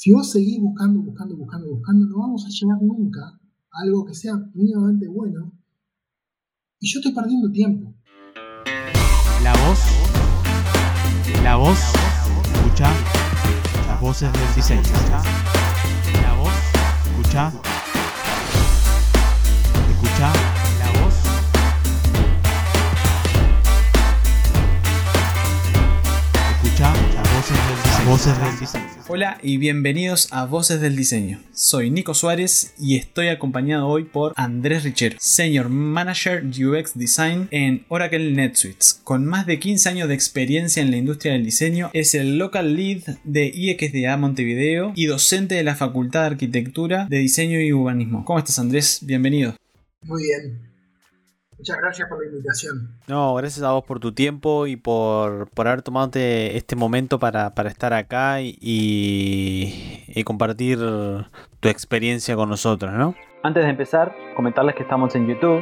[0.00, 4.14] Si vos seguís buscando, buscando, buscando, buscando, no vamos a llegar nunca a algo que
[4.14, 5.52] sea mínimamente bueno.
[6.78, 7.92] Y yo estoy perdiendo tiempo.
[9.42, 9.80] La voz.
[11.42, 11.80] La voz.
[12.54, 12.92] Escucha.
[13.88, 14.82] Las voces del diseño.
[16.22, 16.52] La voz.
[17.10, 17.52] Escucha.
[19.90, 20.32] Escucha.
[20.78, 21.14] La voz.
[26.62, 26.92] Escucha.
[27.14, 27.98] Las voces del diseño.
[27.98, 28.87] Las voces del diseño.
[29.10, 31.40] Hola y bienvenidos a Voces del Diseño.
[31.54, 37.86] Soy Nico Suárez y estoy acompañado hoy por Andrés Richer, Senior Manager UX Design en
[37.88, 38.84] Oracle NetSuite.
[39.04, 42.76] Con más de 15 años de experiencia en la industria del diseño, es el Local
[42.76, 48.26] Lead de IXDA Montevideo y docente de la Facultad de Arquitectura de Diseño y Urbanismo.
[48.26, 48.98] ¿Cómo estás Andrés?
[49.00, 49.56] Bienvenido.
[50.02, 50.67] Muy bien.
[51.58, 52.88] Muchas gracias por la invitación.
[53.08, 57.54] No, gracias a vos por tu tiempo y por, por haber tomado este momento para,
[57.54, 58.54] para estar acá y,
[60.06, 63.14] y compartir tu experiencia con nosotros, ¿no?
[63.42, 65.60] Antes de empezar, comentarles que estamos en YouTube,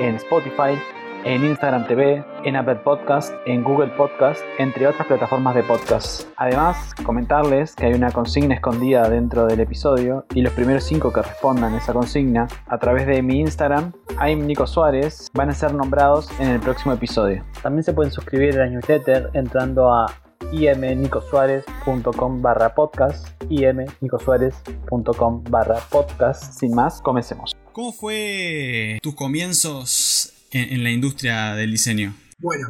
[0.00, 0.78] en Spotify,
[1.24, 6.28] en Instagram TV, en Apple Podcast, en Google Podcast, entre otras plataformas de podcast.
[6.36, 11.22] Además, comentarles que hay una consigna escondida dentro del episodio y los primeros cinco que
[11.22, 15.74] respondan a esa consigna a través de mi Instagram, I'm Nico Suárez, van a ser
[15.74, 17.44] nombrados en el próximo episodio.
[17.62, 20.06] También se pueden suscribir a la newsletter entrando a
[20.52, 30.90] imnicosuárez.com barra podcast imnicosuárez.com barra podcast sin más, comencemos ¿Cómo fue tus comienzos en, la
[30.90, 32.14] industria del diseño?
[32.38, 32.68] Bueno,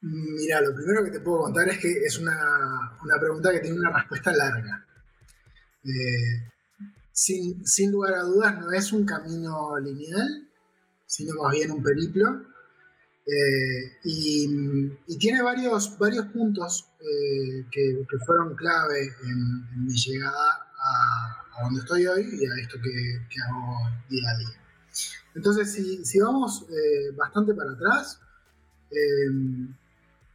[0.00, 3.78] mira, lo primero que te puedo contar es que es una, una pregunta que tiene
[3.78, 4.86] una respuesta larga.
[5.84, 6.50] Eh,
[7.12, 10.48] sin, sin, lugar a dudas, no es un camino lineal,
[11.06, 12.42] sino más bien un periplo.
[13.26, 21.62] Eh, y, tiene varios, varios puntos eh, que, que, fueron clave en, mi llegada a,
[21.62, 24.65] donde estoy hoy y a esto que hago día a día.
[25.36, 28.18] Entonces, si, si vamos eh, bastante para atrás,
[28.90, 29.30] eh,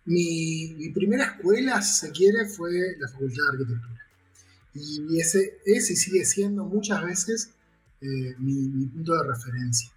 [0.06, 4.08] mi, mi, primera escuela, si se quiere, fue la Facultad de Arquitectura.
[4.76, 7.50] Y ese es y sigue siendo muchas veces
[8.00, 9.92] eh, mi, mi, punto de referencia.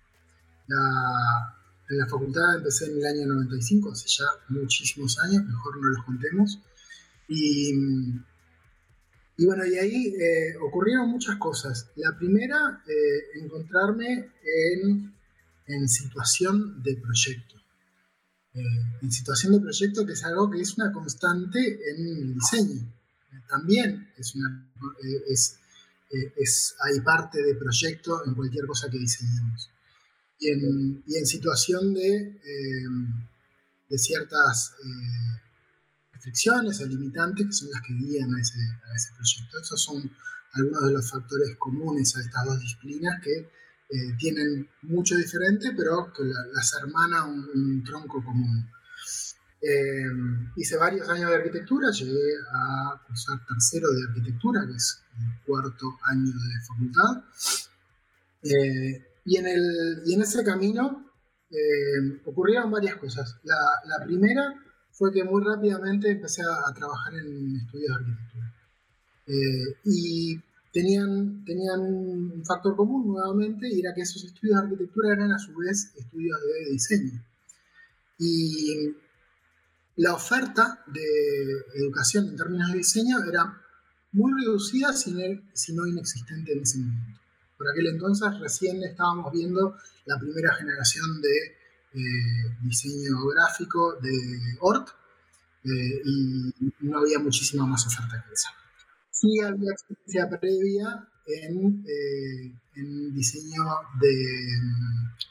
[0.68, 1.54] La,
[1.90, 6.04] en la facultad empecé en el año 95, hace ya muchísimos años, mejor no los
[6.04, 6.58] contemos.
[7.28, 7.74] Y,
[9.36, 11.90] y bueno, y ahí eh, ocurrieron muchas cosas.
[11.96, 15.12] La primera, eh, encontrarme en,
[15.66, 17.56] en, situación de proyecto.
[18.54, 18.60] Eh,
[19.02, 22.92] en situación de proyecto, que es algo que es una constante en el diseño.
[23.48, 24.70] También es una,
[25.28, 25.58] es,
[26.36, 29.68] es, hay parte de proyecto en cualquier cosa que diseñemos.
[30.38, 32.38] Y en, y en situación de,
[33.88, 34.74] de ciertas
[36.24, 39.58] restricciones o limitantes que son las que guían a ese, a ese, proyecto.
[39.60, 40.10] Esos son
[40.52, 43.50] algunos de los factores comunes a estas dos disciplinas que
[43.90, 48.70] eh, tienen mucho diferente, pero que la, las hermana un, un, tronco común.
[49.60, 50.04] Eh,
[50.56, 55.98] hice varios años de arquitectura, llegué a cursar tercero de arquitectura, que es el cuarto
[56.04, 57.24] año de facultad.
[58.42, 61.12] Eh, y, en el, y en ese camino
[61.50, 63.38] eh, ocurrieron varias cosas.
[63.42, 63.56] La,
[63.86, 64.63] la primera
[64.94, 68.54] fue que muy rápidamente empecé a, a trabajar en estudios de arquitectura.
[69.26, 70.40] Eh, y
[70.72, 75.38] tenían, tenían un factor común nuevamente, y era que esos estudios de arquitectura eran a
[75.38, 77.24] su vez estudios de diseño.
[78.18, 78.94] Y
[79.96, 81.02] la oferta de
[81.74, 83.60] educación en términos de diseño era
[84.12, 87.20] muy reducida, si no inexistente en ese momento.
[87.58, 89.76] Por aquel entonces recién estábamos viendo
[90.06, 91.53] la primera generación de
[91.94, 94.88] eh, diseño gráfico de ORT
[95.64, 98.50] eh, y no había muchísima más oferta que esa.
[99.10, 103.64] Sí había experiencia previa en, eh, en diseño
[104.00, 104.14] de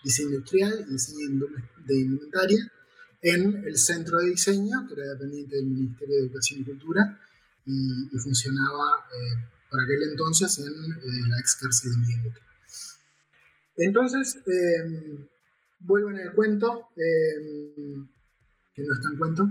[0.04, 1.48] diseño industrial y diseño
[1.86, 2.72] de indumentaria
[3.22, 7.20] en el centro de diseño, que era dependiente del Ministerio de Educación y Cultura,
[7.66, 12.34] y, y funcionaba eh, por aquel entonces en eh, la ex cárcel de Miguel
[13.78, 15.28] Entonces, eh,
[15.84, 17.96] vuelvo en el cuento, eh,
[18.74, 19.50] que no está en cuento,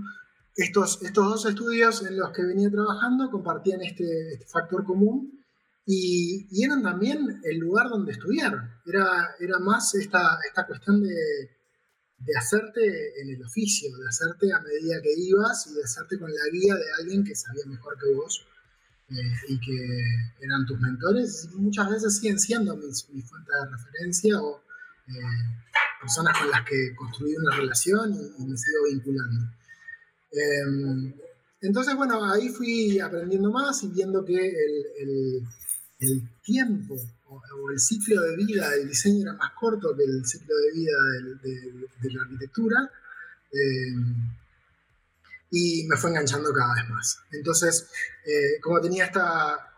[0.57, 5.43] estos, estos dos estudios en los que venía trabajando compartían este, este factor común
[5.87, 8.81] y, y, eran también el lugar donde estudiar.
[8.87, 11.15] Era, era más esta, esta cuestión de,
[12.25, 16.31] de hacerte en el oficio, de hacerte a medida que ibas y de hacerte con
[16.31, 18.47] la guía de alguien que sabía mejor que vos
[19.09, 19.15] eh,
[19.49, 20.05] y que
[20.41, 21.49] eran tus mentores.
[21.53, 24.63] Y muchas veces siguen siendo mis, mis fuentes de referencia o
[25.09, 25.63] eh,
[26.03, 29.47] personas con las que construí una relación y, me sigo vinculando.
[30.33, 31.15] Eh,
[31.63, 35.47] Entonces, bueno, ahí fui aprendiendo más y viendo que el,
[36.01, 36.97] el- tiempo
[37.29, 37.41] o,
[37.71, 40.97] el ciclo de vida del diseño era más corto que el ciclo de vida
[41.45, 42.91] de, la arquitectura.
[43.53, 43.95] eh,
[45.55, 47.19] y me fue enganchando cada vez más.
[47.31, 47.87] Entonces,
[48.25, 49.73] eh, como tenía esta,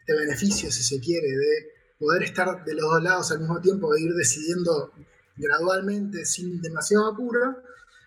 [0.00, 3.94] este beneficio, si se quiere, de poder estar de los dos lados al mismo tiempo
[3.94, 4.92] e ir decidiendo
[5.38, 7.62] gradualmente, sin demasiado apuro,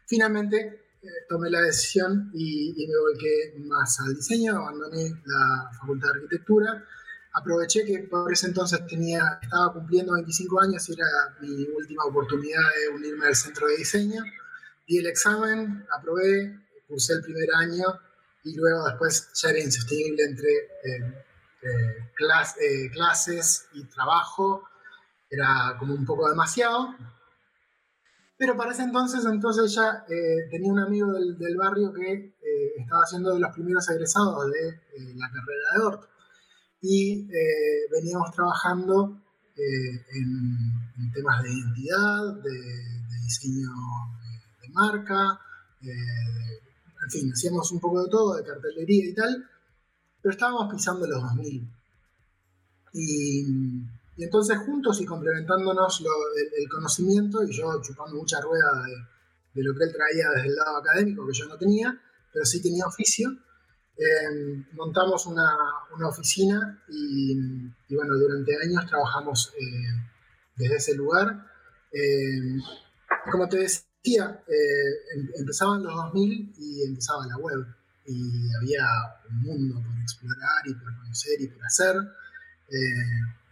[0.05, 0.57] finalmente
[1.01, 6.13] eh, tomé la decisión y, y me volqué más al diseño, abandoné la Facultad de
[6.15, 6.85] Arquitectura,
[7.33, 11.07] aproveché que por ese entonces tenía, estaba cumpliendo 25 años y era
[11.41, 14.23] mi última oportunidad de unirme al centro de diseño,
[14.87, 17.85] di el examen, aprobé, cursé el primer año
[18.43, 21.25] y luego después ya era insostenible entre eh,
[21.63, 24.63] eh, clas- eh, clases y trabajo,
[25.29, 26.93] era como un poco demasiado.
[28.41, 32.73] Pero para ese entonces, entonces ya eh, tenía un amigo del, del barrio que eh,
[32.75, 36.07] estaba siendo de los primeros egresados de eh, la carrera de Orto.
[36.81, 39.21] Y eh, veníamos trabajando
[39.55, 40.57] eh, en,
[40.97, 43.69] en temas de identidad, de, de diseño
[44.19, 45.39] de, de marca,
[45.83, 46.61] eh,
[47.03, 49.47] en fin, hacíamos un poco de todo, de cartelería y tal,
[50.19, 51.69] pero estábamos pisando los 2000.
[52.93, 53.45] Y,
[54.21, 56.03] y entonces juntos y complementándonos
[56.55, 58.83] el, conocimiento y yo chupando mucha rueda
[59.55, 61.99] de, lo que él traía desde el lado académico que yo no tenía,
[62.31, 63.31] pero sí tenía oficio,
[63.97, 65.49] eh, montamos una,
[66.07, 67.35] oficina y,
[67.89, 70.07] bueno, durante años trabajamos eh,
[70.55, 71.43] desde ese lugar.
[71.91, 72.59] Eh,
[73.31, 77.65] como te decía, eh, em- empezaban los 2000 y empezaba la web
[78.05, 78.85] y había
[79.31, 81.95] un mundo por explorar y por conocer y por hacer.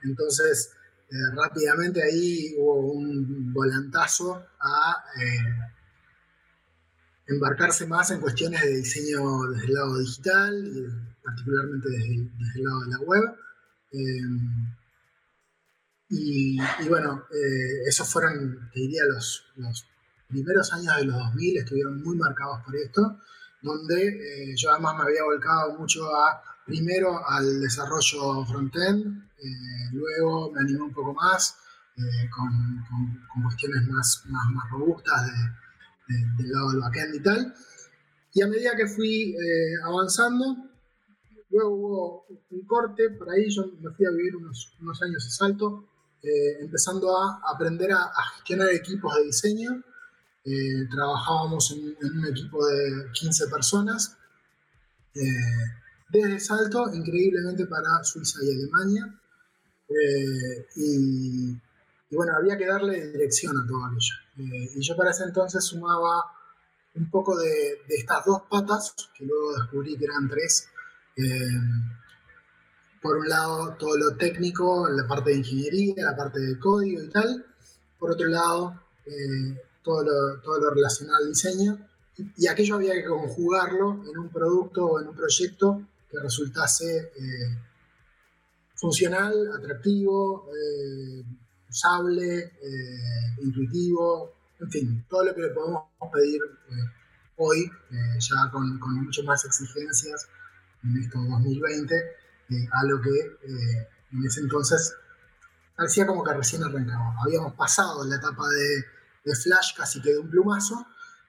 [0.04, 0.72] Entonces,
[1.12, 5.74] eh, rápidamente ahí hubo un volantazo a eh,
[7.25, 12.88] embarcarse más en cuestiones de diseño desde el lado digital particularmente desde el, lado de
[12.90, 13.24] la web.
[13.92, 14.22] Eh,
[16.12, 17.25] y, bueno,
[17.88, 19.88] esos fueron, te diría, los, los
[20.28, 23.19] primeros años de los 2000 estuvieron muy marcados por esto,
[23.62, 29.01] donde yo además me había volcado mucho a, primero al desarrollo front-end,
[29.38, 31.56] eh, luego me animé un poco más
[31.98, 32.50] eh, con,
[32.89, 37.54] con- con cuestiones más, más, más robustas de- de- del lado del backend y tal.
[38.33, 40.45] Y a medida que fui eh, avanzando,
[41.50, 45.30] luego hubo un corte, por ahí yo me fui a vivir unos, unos años a
[45.30, 45.86] Salto,
[46.21, 49.83] eh, empezando a aprender a, a gestionar equipos de diseño.
[50.45, 54.18] Eh, trabajábamos en, en un equipo de 15 personas,
[55.16, 55.21] eh,
[56.09, 59.15] desde Salto, increíblemente para Suiza y Alemania.
[59.88, 61.51] Eh, y,
[62.09, 64.15] y bueno, había que darle dirección a todo aquello.
[64.38, 66.23] Eh, y yo para ese entonces sumaba
[66.95, 70.67] un poco de, estas dos patas, que luego descubrí que eran tres.
[71.15, 71.50] Eh,
[73.01, 77.09] por un lado, todo lo técnico, la parte de ingeniería, la parte de código y
[77.09, 77.45] tal.
[77.97, 78.81] Por otro lado,
[79.83, 81.77] todo, lo, todo lo relacionado al diseño.
[82.35, 87.57] Y aquello había que conjugarlo en un producto o en un proyecto que resultase eh,
[88.79, 91.23] funcional, atractivo, eh,
[91.69, 96.41] usable, eh, intuitivo, en fin, todo lo que le podemos pedir
[97.38, 97.71] hoy,
[98.19, 100.27] ya con, con mucho más exigencias
[100.83, 103.38] en estos 2020, eh, a lo que
[104.11, 104.94] en ese entonces
[105.75, 107.16] parecía como que recién arrancaba.
[107.23, 108.85] Habíamos pasado la etapa de,
[109.35, 110.87] Flash casi que de un plumazo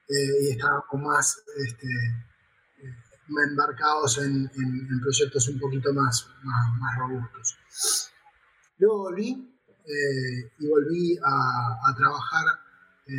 [0.08, 1.87] y estábamos más este,
[3.49, 4.50] embarcados en,
[5.00, 8.10] proyectos un poquito más, más, robustos.
[8.78, 12.44] Luego volví eh, y volví a, trabajar
[13.06, 13.12] eh,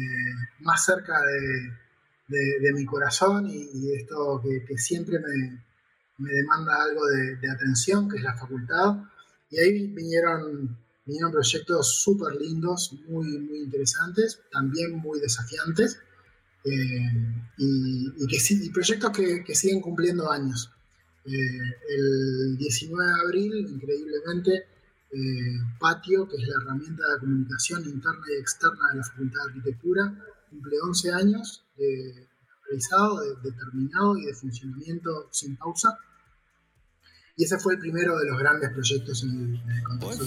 [0.59, 8.09] más cerca de, mi corazón y, esto que, siempre me, demanda algo de, de atención,
[8.09, 8.97] que es la facultad.
[9.49, 15.99] Y ahí vinieron, vinieron proyectos súper lindos, muy, muy interesantes, también muy desafiantes,
[16.63, 20.71] eh, y, y que, y proyectos que, siguen cumpliendo años.
[21.25, 24.65] Eh, el 19 de abril, increíblemente,
[25.11, 29.49] eh, Patio, que es la herramienta de comunicación interna y externa de la Facultad de
[29.49, 31.63] Arquitectura, cumple 11 años
[32.67, 35.97] realizado, de, terminado y de funcionamiento sin pausa.
[37.37, 40.25] Y ese fue el primero de los grandes proyectos en el, en el contexto.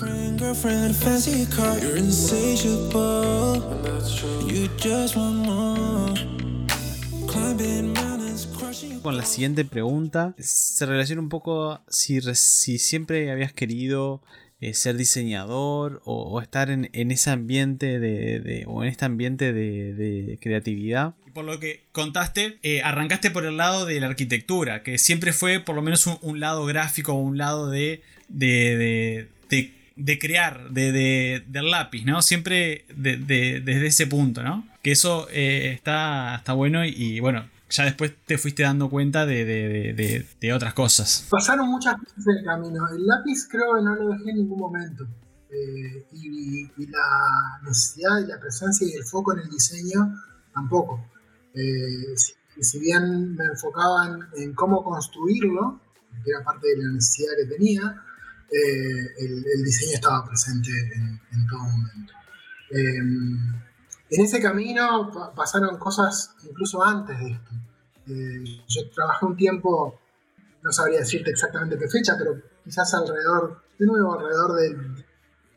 [9.02, 14.22] Con la siguiente pregunta, se relaciona un poco si, si siempre habías querido
[14.60, 20.38] eh, ser diseñador o, estar en, en ese ambiente de, o en este ambiente de,
[20.40, 21.14] creatividad.
[21.32, 25.60] Por lo que contaste, eh, arrancaste por el lado de la arquitectura, que siempre fue
[25.60, 29.28] por lo menos un, lado gráfico o un lado de, de,
[29.96, 32.22] de, crear, de, de- del lápiz, ¿no?
[32.22, 34.66] Siempre de- de- desde ese punto, ¿no?
[34.82, 39.44] Que eso eh, está, está bueno y, bueno, ya después te fuiste dando cuenta de,
[39.44, 41.26] de- de- otras cosas.
[41.30, 42.88] Pasaron muchas cosas en el camino.
[42.88, 45.06] El lápiz creo que no lo dejé en ningún momento.
[45.50, 50.14] Eh, y, la necesidad y la presencia y el foco en el diseño
[50.52, 51.08] tampoco.
[51.54, 52.14] Eh,
[52.60, 55.80] si, bien me enfocaba en, cómo construirlo,
[56.24, 58.02] que era parte de la necesidad que tenía,
[58.50, 62.12] eh, el, diseño estaba presente en, en todo momento.
[64.10, 67.50] En ese camino pa- pasaron cosas incluso antes de esto.
[68.06, 69.98] Eh, yo trabajé un tiempo
[70.64, 75.04] no sabría decirte exactamente qué fecha, pero quizás alrededor, de nuevo, alrededor de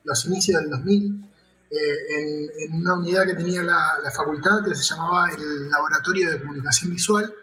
[0.03, 1.31] los inicios del 2000,
[1.71, 6.91] eh, en, una unidad que tenía la, facultad que se llamaba el Laboratorio de Comunicación
[6.91, 7.33] Visual,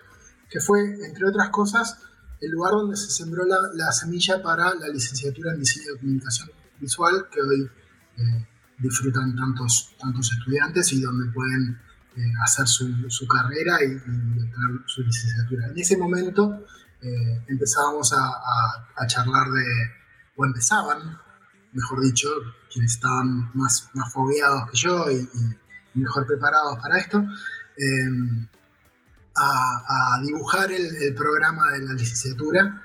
[0.50, 1.98] que fue, entre otras cosas,
[2.40, 6.50] el lugar donde se sembró la, la semilla para la licenciatura en Diseño de Comunicación
[6.78, 7.70] Visual, que hoy
[8.18, 8.46] eh,
[8.84, 11.80] disfrutan tantos, tantos estudiantes y donde pueden
[12.16, 15.68] eh, hacer su, su carrera y, obtener su licenciatura.
[15.68, 16.64] En ese momento
[17.00, 18.26] eh, empezábamos a,
[18.96, 19.64] a- charlar de,
[20.36, 21.18] o empezaban,
[21.72, 22.28] mejor dicho,
[22.72, 25.28] quienes estaban más, más fogueados que yo y,
[25.94, 27.24] mejor preparados para esto,
[27.76, 28.46] eh,
[29.36, 32.83] a, dibujar el programa de la licenciatura.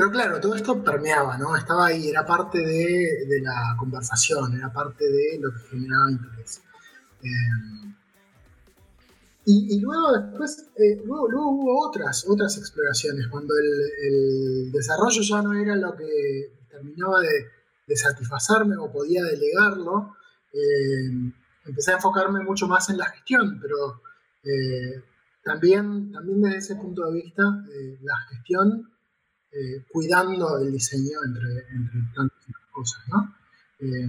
[0.00, 1.54] Pero claro, todo esto permeaba, ¿no?
[1.54, 6.62] Estaba ahí, era parte de, de la conversación, era parte de lo que generaba interés.
[7.22, 7.94] Eh,
[9.44, 15.52] y, luego después, eh, luego, luego hubo otras, otras exploraciones, cuando el, desarrollo ya no
[15.52, 20.16] era lo que terminaba de, satisfacerme o podía delegarlo,
[20.54, 21.10] eh,
[21.66, 24.00] empecé a enfocarme mucho más en la gestión, pero
[25.44, 27.42] también, también desde ese punto de vista,
[28.00, 28.90] la gestión
[29.52, 33.34] eh, cuidando el diseño entre, entre tantas cosas, ¿no?
[33.80, 34.08] Eh,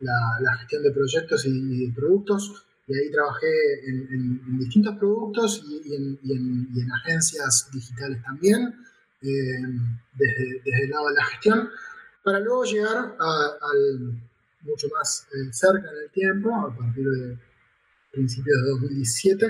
[0.00, 3.46] la, la gestión de proyectos y, y de productos, y ahí trabajé
[3.88, 6.18] en, en- en distintos productos y, y en-
[6.74, 8.74] y en agencias digitales también,
[9.22, 9.62] eh,
[10.14, 11.68] desde, desde el lado de la gestión,
[12.24, 14.20] para luego llegar a- al
[14.62, 17.38] mucho más eh, cerca en el tiempo, a partir de
[18.12, 19.46] principios de 2017,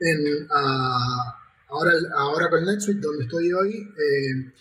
[0.00, 1.38] en, a-
[1.72, 4.52] ahora, ahora con NetSuite, donde estoy hoy, eh,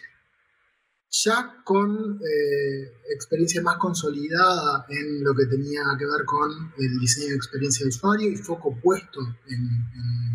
[1.09, 7.29] ya con eh, experiencia más consolidada en lo que tenía que ver con el diseño
[7.29, 10.31] de experiencia de usuario y foco puesto en, en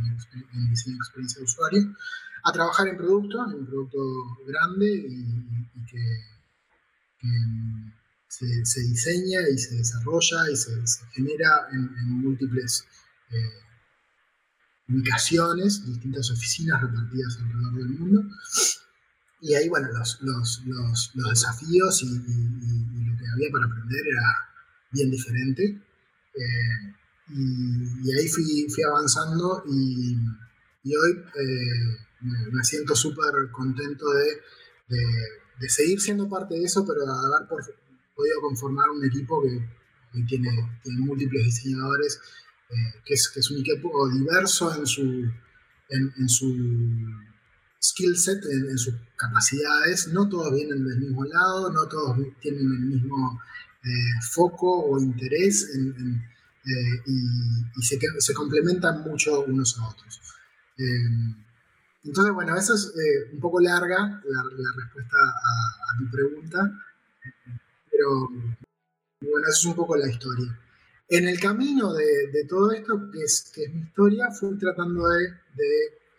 [0.56, 1.96] en diseño de experiencia de usuario,
[2.44, 3.98] a trabajar en producto, en un producto
[4.46, 5.24] grande y,
[5.74, 6.20] y que,
[7.18, 7.28] que,
[8.28, 12.84] se, se diseña y se desarrolla y se, se genera en, en múltiples
[13.30, 13.50] eh,
[14.88, 18.22] ubicaciones, distintas oficinas repartidas alrededor del mundo.
[19.40, 23.66] Y ahí, bueno, los, los, los, los desafíos y, y- y- lo que había para
[23.66, 24.22] aprender era
[24.92, 25.62] bien diferente.
[26.34, 26.94] Eh,
[27.28, 30.16] y, ahí fui, fui avanzando y,
[30.96, 31.96] hoy eh,
[32.52, 34.40] me, siento súper contento de,
[35.58, 39.58] de, seguir siendo parte de eso, pero de haber podido conformar un equipo que,
[40.12, 42.20] que tiene, tiene múltiples diseñadores,
[42.68, 45.02] eh, que, es, un equipo diverso en su,
[45.88, 46.46] en, su
[47.80, 50.08] skill set, en, sus capacidades.
[50.08, 53.40] No todos vienen del mismo lado, no todos tienen el mismo
[53.84, 60.20] eh, foco o interés eh, y, se, complementan mucho unos a otros.
[62.02, 62.92] Entonces, bueno, eso es
[63.32, 66.58] un poco larga la, respuesta a, a tu pregunta,
[67.90, 68.28] pero
[69.20, 70.58] bueno, eso es un poco la historia.
[71.08, 75.06] En el camino de, de todo esto, que es, que es mi historia, fui tratando
[75.08, 75.22] de,
[75.54, 75.68] de,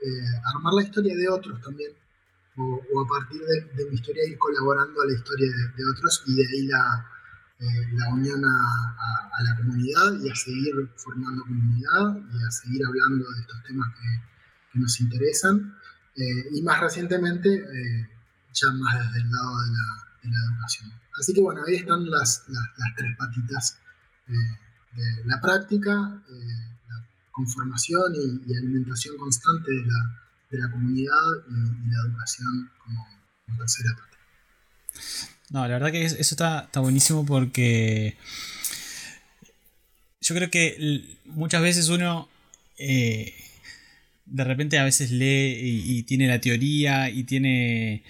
[0.01, 1.91] eh, armar la historia de otros también,
[2.55, 6.23] o, o a partir de, de mi historia ir colaborando a la historia de, otros
[6.27, 7.05] y de ahí la,
[7.59, 12.51] eh, la unión a, a- a la comunidad y a seguir formando comunidad y a
[12.51, 14.09] seguir hablando de estos temas que,
[14.73, 15.75] que nos interesan.
[16.15, 18.09] Eh, y más recientemente, eh,
[18.53, 20.91] ya más desde el lado de la, la educación.
[21.19, 23.77] Así que bueno, ahí están las, las, las tres patitas
[24.27, 24.33] eh,
[25.25, 31.97] la práctica, eh, la conformación y, alimentación constante de la, de la comunidad y, la
[32.05, 33.05] educación como,
[33.57, 34.17] tercera pata.
[35.49, 38.17] No, la verdad que es- eso está, está buenísimo porque
[40.21, 42.27] yo creo que muchas veces uno
[42.77, 43.33] eh,
[44.25, 48.03] de repente a veces lee y, tiene la teoría y tiene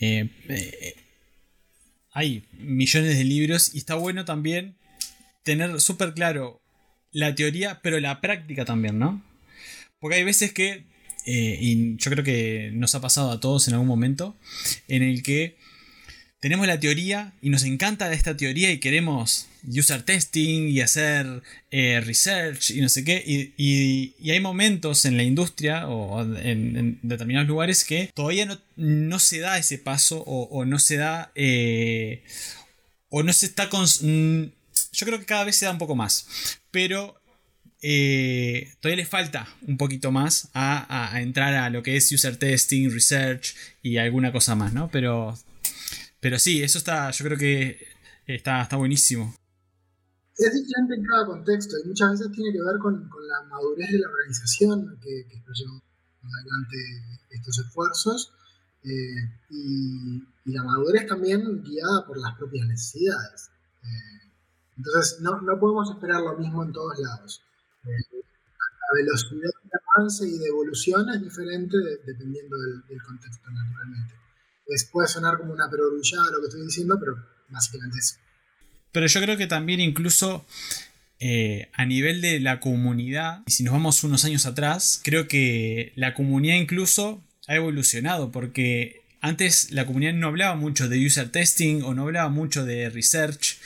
[0.00, 0.94] eh,
[2.12, 4.76] hay millones de libros y está bueno también
[5.42, 6.60] tener súper claro
[7.10, 9.22] la teoría, pero la práctica también, ¿no?
[10.00, 10.84] Porque hay veces que,
[11.26, 14.36] eh, y yo creo que nos ha pasado a todos en algún momento,
[14.88, 15.56] en el que
[16.40, 22.00] tenemos la teoría y nos encanta esta teoría y queremos user testing y hacer eh,
[22.00, 23.22] research y no sé qué.
[23.24, 29.18] Y, y- hay momentos en la industria o en, determinados lugares que todavía no, no
[29.20, 31.30] se da ese paso o, o no se da...
[31.36, 32.22] eh,
[33.08, 33.86] o no se está con...
[34.92, 36.26] Yo creo que cada vez se da un poco más.
[36.70, 37.20] Pero
[37.82, 42.10] eh, todavía le falta un poquito más a, a- a entrar a lo que es
[42.12, 44.88] user testing, research y alguna cosa más, ¿no?
[44.90, 45.36] Pero,
[46.20, 47.86] pero sí, eso está, yo creo que
[48.26, 49.34] está, está buenísimo.
[50.36, 53.90] Es diferente en cada contexto y muchas veces tiene que ver con, con la madurez
[53.90, 55.82] de la organización que, que llevando
[56.22, 56.76] adelante
[57.30, 58.32] estos esfuerzos
[58.84, 63.50] eh, y, y la madurez también guiada por las propias necesidades.
[63.82, 64.21] Eh,
[64.76, 67.42] entonces, no, no podemos esperar lo mismo en todos lados.
[67.84, 68.22] Eh,
[68.92, 72.56] la velocidad de avance y de evolución es diferente de- dependiendo
[72.88, 74.14] del, contexto, naturalmente.
[74.90, 77.14] Puede sonar como una perogrullada lo que estoy diciendo, pero
[77.48, 78.18] básicamente es
[78.92, 80.46] Pero yo creo que también incluso
[81.18, 85.92] eh, a nivel de la comunidad, y si nos vamos unos años atrás, creo que
[85.94, 91.82] la comunidad incluso ha evolucionado porque antes la comunidad no hablaba mucho de user testing
[91.82, 93.58] o no hablaba mucho de research.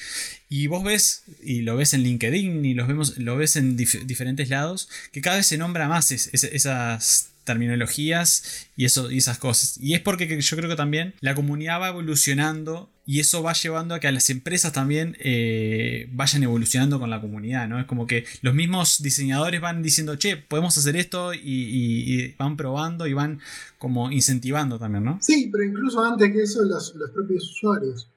[0.49, 4.05] Y vos ves, y lo ves en LinkedIn, y los vemos, lo ves en dif-
[4.05, 9.19] diferentes lados, que cada vez se nombra más es- es- esas terminologías y, eso, y
[9.19, 9.79] esas cosas.
[9.81, 13.53] Y es porque que yo creo que también la comunidad va evolucionando y eso va
[13.53, 17.79] llevando a que a las empresas también eh, vayan evolucionando con la comunidad, ¿no?
[17.79, 23.07] Es como que los mismos diseñadores van diciendo, che, podemos hacer esto y van probando
[23.07, 23.41] y van
[23.79, 25.19] como incentivando también, ¿no?
[25.23, 28.09] Sí, pero incluso antes que eso, los, los propios usuarios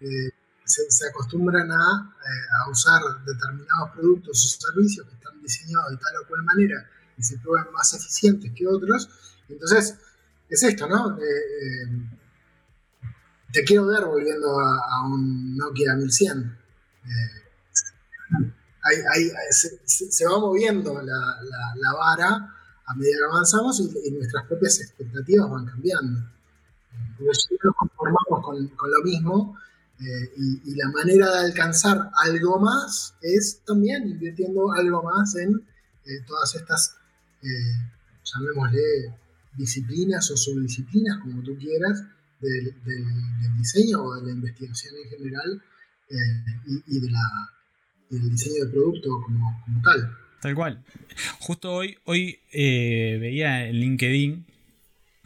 [0.00, 0.30] eh,
[0.68, 6.16] se, acostumbran a, eh, a usar determinados productos o servicios que están diseñados de tal
[6.22, 9.08] o cual manera y se prueban más eficientes que otros.
[9.48, 9.96] Entonces,
[10.48, 11.18] es esto, ¿no?
[11.18, 12.10] Eh, eh,
[13.52, 16.58] te quiero ver volviendo a, un Nokia 1100.
[17.04, 17.08] Eh,
[18.82, 21.16] hay- hay- se, va moviendo la,
[21.76, 22.54] la- vara
[22.86, 26.20] a medida que avanzamos y, nuestras propias expectativas van cambiando.
[27.32, 29.58] Si nos conformamos con, con lo mismo
[30.00, 30.32] eh,
[30.64, 35.60] y, la manera de alcanzar algo más es también invirtiendo algo más en
[36.08, 36.96] eh, todas estas,
[37.42, 37.48] eh,
[38.24, 39.12] llamémosle,
[39.56, 42.02] disciplinas o subdisciplinas, como tú quieras,
[42.40, 42.74] del,
[43.58, 45.62] diseño o de la investigación en general
[46.08, 50.16] eh, y, del diseño de producto como, como tal.
[50.40, 50.84] Tal cual.
[51.40, 54.46] Justo hoy, hoy veía en LinkedIn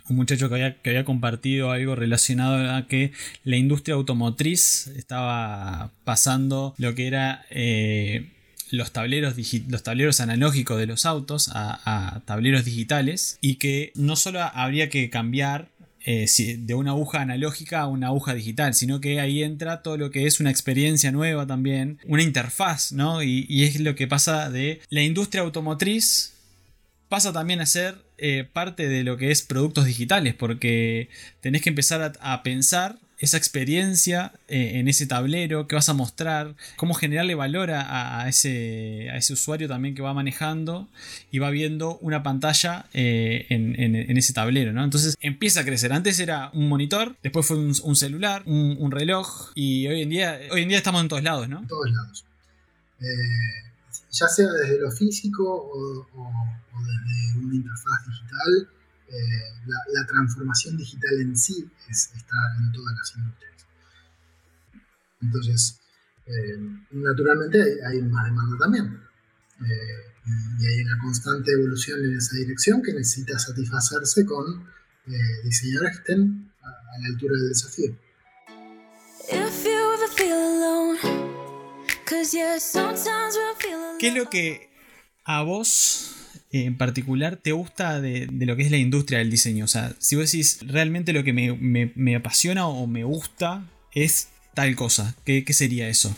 [0.09, 3.13] un muchacho que había, que había compartido algo relacionado a que
[3.45, 8.31] la industria automotriz estaba pasando lo que era eh,
[8.71, 9.35] los, tableros
[9.69, 15.11] los tableros analógicos de los autos a, tableros digitales y que no solo habría que
[15.11, 15.69] cambiar
[16.05, 16.27] eh,
[16.59, 20.27] de una aguja analógica a una aguja digital, sino que ahí entra todo lo que
[20.27, 23.23] es una experiencia nueva también, una interfaz, ¿no?
[23.23, 26.33] Y es lo que pasa de la industria automotriz
[27.13, 31.09] pasa también a ser eh, parte de lo que es productos digitales, porque
[31.41, 36.55] tenés que empezar a, pensar esa experiencia eh, en ese tablero que vas a mostrar,
[36.77, 40.89] cómo generarle valor a, a ese, a ese usuario también que va manejando
[41.33, 44.85] y va viendo una pantalla eh, en, ese tablero, ¿no?
[44.85, 45.93] Entonces empieza a crecer.
[45.93, 50.63] Antes era un monitor, después fue un, celular, un, reloj y hoy en día, hoy
[50.63, 51.59] en día estamos en todos lados, ¿no?
[51.59, 52.25] en todos lados.
[54.13, 56.07] Ya sea desde lo físico o,
[56.87, 58.69] desde una interfaz digital,
[59.09, 63.67] eh, la, transformación digital en sí es- está en todas las industrias.
[65.21, 65.81] Entonces,
[66.27, 66.59] eh,
[66.93, 69.01] naturalmente hay, más demanda también.
[69.61, 70.13] Eh,
[70.61, 74.71] y, hay una constante evolución en esa dirección que necesita satisfacerse con
[75.43, 77.97] diseñadores que estén a, la altura del desafío.
[79.29, 80.99] If you ever feel alone,
[82.05, 83.82] cause yeah, sometimes we'll feel.
[84.03, 84.69] ¿Qué es lo que
[85.25, 86.17] a vos
[86.51, 89.65] en particular te gusta de, lo que es la industria del diseño?
[89.65, 93.65] O sea, si vos decís realmente lo que me, me- me apasiona o me gusta
[93.95, 96.13] es tal cosa, ¿qué, qué sería eso?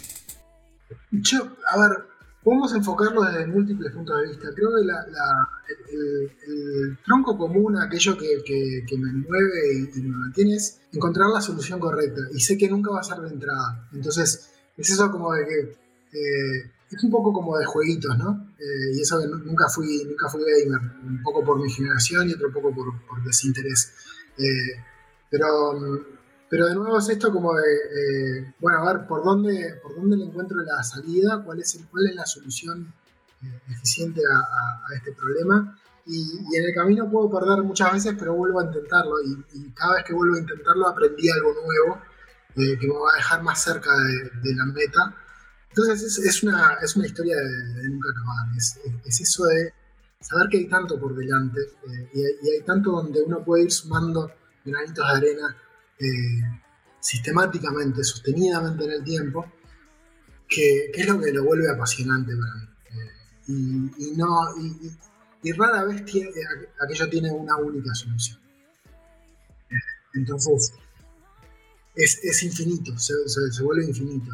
[1.10, 1.98] Yo, a ver,
[2.42, 4.48] podemos enfocarlo desde múltiples puntos de vista.
[4.56, 4.80] Creo que
[5.92, 11.42] el, tronco común, aquello que, que- me mueve y, y me mantiene, es encontrar la
[11.42, 12.22] solución correcta.
[12.34, 13.86] Y sé que nunca va a ser de entrada.
[13.92, 15.60] Entonces, es eso como de que.
[16.18, 18.48] eh, es un poco como de jueguitos, ¿no?
[18.58, 20.80] Eh, y eso que nu- nunca fui, nunca fui gamer.
[21.04, 23.92] Un poco por mi generación y otro poco por, por desinterés.
[24.38, 24.80] Eh,
[25.30, 25.98] pero, mm,
[26.50, 27.62] Pero de nuevo es esto como de,
[28.42, 31.42] eh, bueno, a ver, ¿por dónde, ¿por dónde le encuentro la salida?
[31.44, 32.92] ¿Cuál es, el- cuál es la solución
[33.42, 35.76] eh, eficiente a, a- a este problema?
[36.06, 36.18] Y,
[36.52, 39.14] y en el camino puedo perder muchas veces, pero vuelvo a intentarlo.
[39.22, 42.00] Y, y cada vez que vuelvo a intentarlo aprendí algo nuevo
[42.56, 45.16] eh, que me va a dejar más cerca de, de la meta.
[45.76, 48.56] Entonces es, una, es una historia de, nunca acabar.
[48.56, 49.72] Es, es eso de
[50.20, 54.30] saber que hay tanto por delante eh, y, hay, tanto donde uno puede ir sumando
[54.64, 55.56] granitos de arena
[55.98, 56.60] eh,
[57.00, 59.52] sistemáticamente, sostenidamente en el tiempo,
[60.48, 62.68] que, es lo que lo vuelve apasionante para mí.
[63.48, 64.28] Eh, y, no,
[65.42, 68.38] y, rara vez tiene, aqu- aquello tiene una única solución.
[70.14, 70.72] Entonces,
[71.96, 74.30] es, es infinito, se vuelve infinito.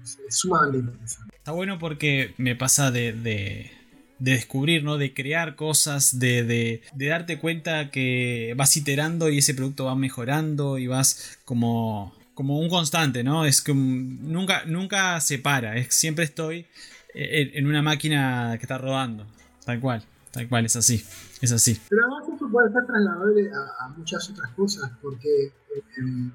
[0.00, 1.36] Eh, Es, es sumamente interesante.
[1.36, 3.70] Está bueno porque me pasa de, de,
[4.18, 4.98] de descubrir, ¿no?
[4.98, 9.94] De crear cosas, de, de, de darte cuenta que vas iterando y ese producto va
[9.94, 13.44] mejorando y vas como, como un constante, ¿no?
[13.46, 16.66] Es que un- nunca, nunca se para, es, siempre estoy
[17.14, 19.26] en, en una máquina que está rodando,
[19.64, 21.04] tal cual, tal cual, es así,
[21.40, 21.80] es así.
[21.88, 26.30] Pero además esto puede ser trasladable a, a muchas otras cosas, porque eh, em,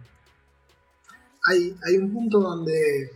[1.47, 3.11] hay, hay un punto donde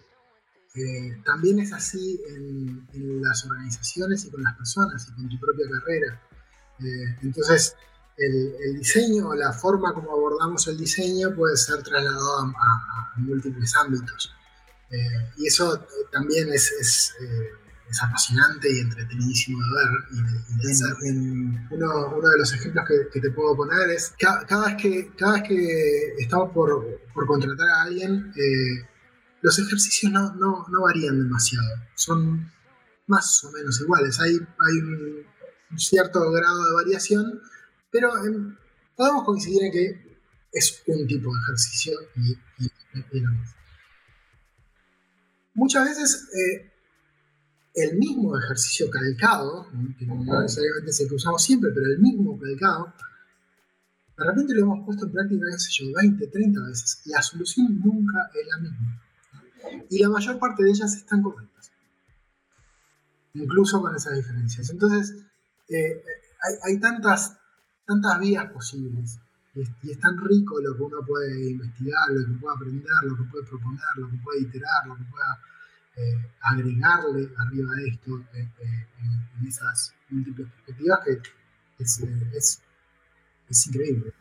[0.75, 5.39] eh, también es así en, en las organizaciones y con las personas y con tu
[5.39, 6.21] propia carrera.
[6.79, 7.75] Eh, entonces,
[8.17, 13.19] el, el diseño, la forma como abordamos el diseño puede ser trasladado a, a- a
[13.19, 14.33] múltiples ámbitos.
[14.91, 17.13] Eh, y eso también es, es,
[17.89, 20.95] es apasionante y entretenidísimo de ver y de, y de hacer.
[21.05, 24.75] En uno, uno de los ejemplos que, que te puedo poner es ca- cada, vez,
[24.81, 28.31] que, cada vez que estamos por, por contratar a alguien,
[29.41, 32.51] los ejercicios no, varían demasiado, son
[33.07, 34.19] más o menos iguales.
[34.19, 35.25] Hay, un,
[35.77, 37.41] cierto grado de variación,
[37.91, 38.55] pero em,
[38.95, 40.19] podemos coincidir en que
[40.51, 42.31] es un tipo de ejercicio y,
[42.65, 43.31] y- y no.
[45.53, 46.71] Muchas veces eh,
[47.75, 52.39] el mismo ejercicio calcado, que no necesariamente es el que usamos siempre, pero el mismo
[52.39, 52.93] calcado,
[54.17, 57.01] de repente lo hemos puesto en práctica, qué sé yo, 20, 30 veces.
[57.05, 59.01] La solución nunca es la misma.
[59.89, 61.71] Y la mayor parte de ellas están correctas.
[63.33, 64.69] Incluso con esas diferencias.
[64.69, 65.15] Entonces,
[65.69, 66.03] eh,
[66.63, 67.37] hay, tantas,
[67.85, 69.19] tantas vías posibles.
[69.53, 73.23] Y es, tan rico lo que uno puede investigar, lo que puede aprender, lo que
[73.23, 75.39] puede proponer, lo que puede iterar, lo que pueda
[75.95, 81.21] eh, agregarle arriba de esto eh, en, esas múltiples perspectivas que
[81.79, 82.61] es,
[83.49, 84.13] es, increíble,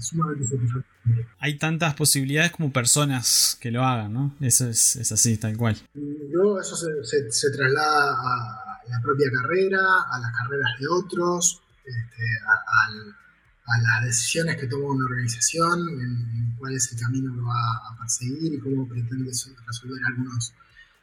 [0.00, 1.26] sumamente satisfactorio.
[1.38, 4.34] Hay tantas posibilidades como personas que lo hagan, ¿no?
[4.40, 5.76] Eso es, es así, tal cual.
[5.94, 9.80] Luego eso se, se- se traslada a la propia carrera,
[10.12, 13.16] a las carreras de otros, este, a, al-
[13.68, 17.90] a las decisiones que toma una organización, en, en cuál es el camino que va
[17.90, 20.52] a perseguir y cómo pretende so- resolver algunos,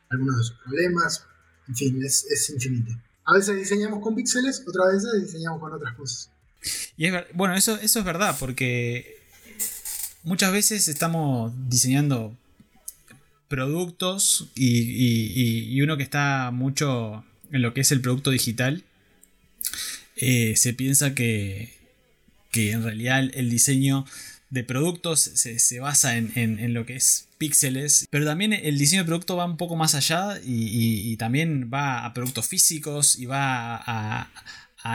[0.09, 1.25] algunos de sus problemas.
[1.67, 2.93] En fin, es, es infinito.
[3.25, 6.29] A veces diseñamos con píxeles, otras veces diseñamos con otras cosas.
[6.97, 9.17] Y es bueno, eso, eso es verdad, porque
[10.23, 12.35] muchas veces estamos diseñando
[13.53, 18.83] productos y, uno que está mucho en lo que es el producto digital,
[20.15, 21.71] eh, se piensa que,
[22.51, 24.05] que en realidad el, diseño
[24.49, 29.03] de productos se, se basa en, en- lo que es píxeles, pero también el diseño
[29.03, 33.75] de producto va un poco más allá y, también va a productos físicos y va
[33.85, 34.31] a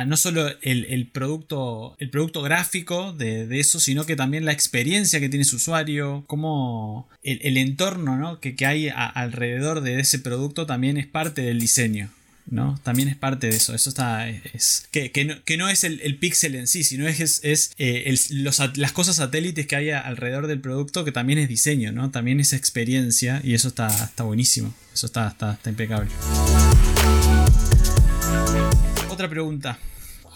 [0.06, 4.52] no solo el, el producto, el producto gráfico de, de eso, sino que también la
[4.52, 8.40] experiencia que tiene su usuario, como el, el entorno ¿no?
[8.40, 12.10] que, que hay alrededor de ese producto también es parte del diseño.
[12.50, 12.80] ¿no?
[12.82, 13.74] También es parte de eso.
[13.74, 14.28] Eso está.
[14.28, 17.72] Es, que, que no, que no es el, el píxel en sí, sino es, es,
[17.78, 22.10] eh, los las cosas satélites que hay alrededor del producto, que también es diseño, ¿no?
[22.10, 23.40] También es experiencia.
[23.44, 24.74] Y eso está, está buenísimo.
[24.92, 26.10] Eso está, está, está impecable.
[29.18, 29.80] Otra pregunta.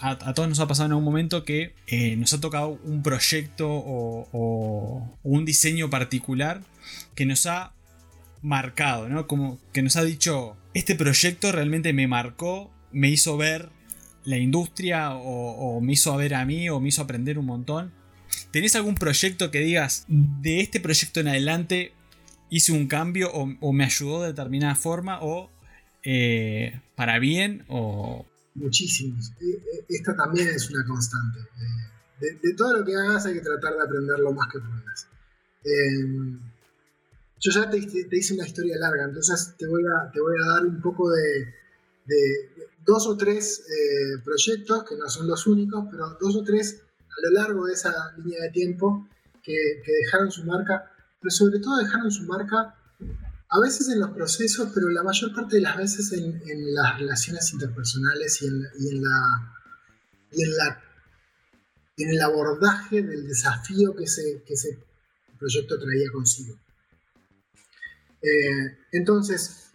[0.01, 3.69] A, todos nos ha pasado en algún momento que eh, nos ha tocado un proyecto
[3.69, 6.59] o, un diseño particular
[7.15, 7.71] que nos ha
[8.41, 9.25] marcado, ¿no?
[9.25, 13.69] Como que nos ha dicho, este proyecto realmente me marcó, me hizo ver
[14.25, 17.93] la industria o, me hizo ver a mí o me hizo aprender un montón.
[18.51, 21.93] ¿Tenés algún proyecto que digas, de este proyecto en adelante
[22.49, 25.49] hice un cambio o, o me ayudó de determinada forma o
[26.03, 28.25] eh, para bien o...
[28.55, 29.31] Muchísimos.
[29.41, 31.39] Eh, eh, Esta también es una constante.
[31.39, 31.89] Eh,
[32.19, 35.07] De, de todo lo que hagas hay que tratar de aprender lo más que puedas.
[35.63, 36.37] Eh,
[37.39, 40.47] yo ya te, te hice una historia larga, entonces te voy a, te voy a
[40.53, 41.53] dar un poco de,
[42.05, 46.81] de dos o tres eh, proyectos, que no son los únicos, pero dos o tres
[47.09, 49.07] a lo largo de esa línea de tiempo
[49.43, 50.89] que, que dejaron su marca,
[51.19, 52.75] pero sobre todo dejaron su marca
[53.55, 56.41] a veces en los procesos, pero la mayor parte de las veces en,
[56.73, 59.53] las relaciones interpersonales y en, la,
[60.31, 60.81] y en, la,
[61.97, 64.79] en el abordaje del desafío que ese, que ese
[65.37, 66.57] proyecto traía consigo.
[68.23, 69.71] Eh, entonces,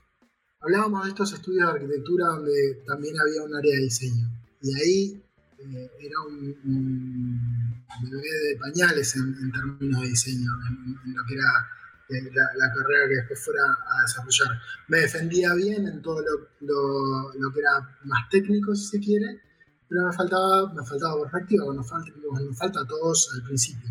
[0.61, 4.29] hablábamos de estos estudios de arquitectura donde también había un área de diseño.
[4.61, 5.23] Y ahí
[5.61, 11.78] eh, era un, un bebé de pañales en, términos de diseño, en, lo que era
[12.09, 14.61] la, la carrera que después fuera a desarrollar.
[14.89, 19.41] Me defendía bien en todo lo, lo- lo que era más técnico, si se quiere,
[19.89, 23.91] pero me faltaba, me faltaba perspectiva, nos falta, nos falta a todos al principio.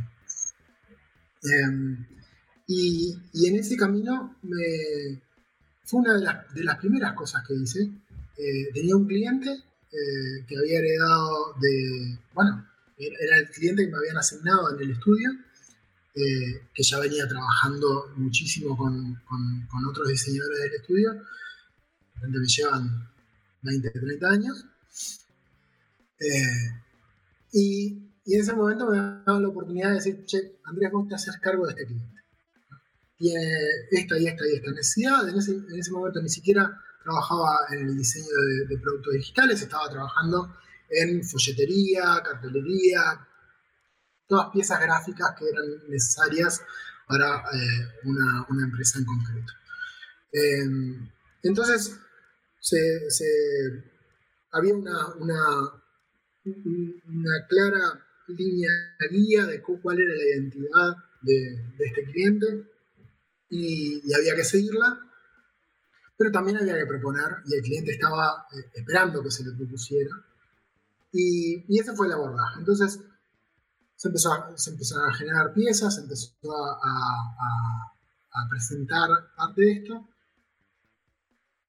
[1.44, 1.98] Eh,
[2.68, 5.22] y, y en ese camino me,
[5.86, 7.82] fue una de las, de las primeras cosas que hice.
[8.38, 13.98] Eh, tenía un cliente eh, que había heredado de, bueno, era el cliente que me
[13.98, 15.30] habían asignado en el estudio,
[16.18, 19.22] eh, que ya venía trabajando muchísimo con,
[19.88, 21.22] otros diseñadores del estudio, de
[22.16, 23.10] repente me llevan
[23.62, 24.66] 20, 30 años.
[26.20, 26.82] Eh,
[27.54, 31.14] y, y en ese momento me daban la oportunidad de decir, che, Andrés, vos te
[31.14, 32.22] haces cargo de este cliente.
[33.20, 33.46] Tiene
[33.92, 35.30] esta y esta y esta necesidad.
[35.30, 38.26] En ese, en momento ni siquiera trabajaba en el diseño
[38.68, 40.52] de productos digitales, estaba trabajando
[40.90, 43.28] en folletería, cartelería,
[44.28, 46.62] todas piezas gráficas que eran necesarias
[47.08, 49.54] para eh, una, una empresa en concreto.
[50.34, 50.66] Eh,
[51.44, 51.98] entonces,
[52.60, 53.84] se, se-
[54.52, 55.40] había una, una,
[56.46, 58.72] un- una clara línea
[59.12, 61.34] guía de cu- cuál era la identidad de,
[61.78, 62.48] de este cliente
[63.50, 65.00] y, y había que seguirla,
[66.18, 70.12] pero también había que proponer y el cliente estaba eh, esperando que se le propusiera
[71.12, 72.60] y, y ese fue el abordaje.
[72.60, 73.00] Entonces,
[73.98, 80.08] se, empezó a, se empezaron a generar piezas, se empezó a presentar parte de esto,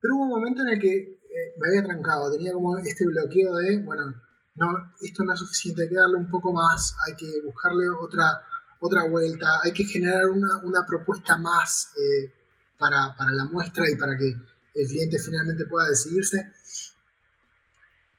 [0.00, 3.54] pero hubo un momento en el que eh, me había trancado, tenía como este bloqueo
[3.56, 4.14] de, bueno,
[4.54, 8.42] no, esto no es suficiente, hay que darle un poco más, hay que buscarle otra,
[8.80, 12.32] otra vuelta, hay que generar una, una propuesta más eh,
[12.78, 14.28] para, para la muestra y para que
[14.74, 16.52] el cliente finalmente pueda decidirse.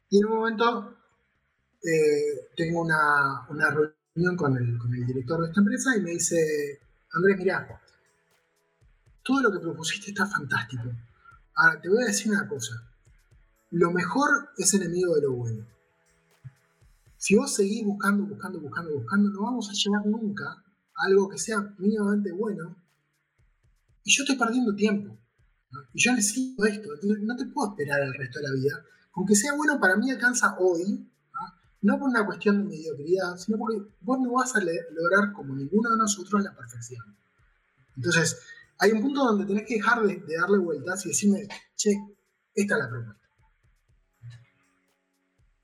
[0.10, 0.98] Y en un momento
[1.84, 3.99] eh, tengo una, una reunión
[4.38, 6.80] con el, con el director de esta empresa y me dice,
[7.14, 7.82] Andrés, mira,
[9.24, 10.84] todo lo que propusiste está fantástico.
[11.56, 12.74] Ahora, te voy a decir una cosa.
[13.72, 15.66] Lo mejor es enemigo de lo bueno.
[17.18, 21.38] Si vos seguís buscando, buscando, buscando, buscando, no vamos a llegar nunca a algo que
[21.38, 22.76] sea mínimamente bueno.
[24.04, 25.18] Y yo estoy perdiendo tiempo.
[25.94, 26.90] Y yo necesito esto.
[27.22, 28.84] No te puedo esperar el resto de la vida.
[29.16, 31.08] Aunque sea bueno, para mí alcanza hoy.
[31.82, 31.98] ¿No?
[32.00, 35.98] Por una cuestión de mediocridad, sino porque vos no vas a lograr, como ninguno de
[35.98, 37.04] nosotros, la perfección.
[37.96, 38.42] Entonces,
[38.80, 41.92] hay un punto donde tenés que dejar de, de darle vueltas y decirme, che,
[42.56, 43.16] esta es la propuesta.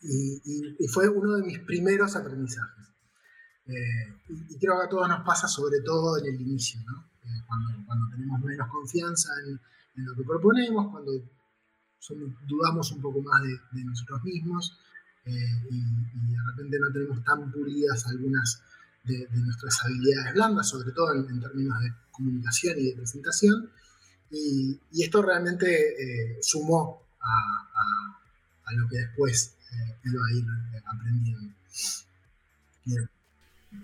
[0.02, 2.86] Y, y- y fue uno de mis primeros aprendizajes.
[3.68, 6.80] Eh, y, creo que a todos nos pasa, sobre todo en el inicio.
[7.24, 9.60] Eh, cuando, cuando tenemos menos confianza en,
[10.06, 11.12] lo que proponemos, cuando
[12.48, 14.78] dudamos un poco más de, de nosotros mismos
[15.26, 15.32] eh,
[15.72, 18.62] y, y de repente no tenemos tan pulidas algunas
[19.04, 23.70] de, de nuestras habilidades blandas, sobre todo en, en términos de comunicación y de presentación.
[24.32, 28.20] Y, y esto realmente eh, sumó a, a-
[28.68, 31.54] a lo que después eh, iba a ir eh, aprendiendo.
[32.86, 33.10] Bien.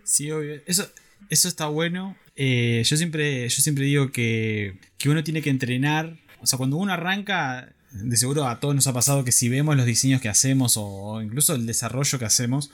[0.03, 0.61] Sí, obvio.
[0.65, 0.89] Eso,
[1.29, 2.17] eso está bueno.
[2.35, 6.17] Eh, yo, siempre, yo siempre digo que, que uno tiene que entrenar.
[6.41, 9.75] O sea, cuando uno arranca, de seguro a todos nos ha pasado que si vemos
[9.75, 12.71] los diseños que hacemos o, incluso el desarrollo que hacemos,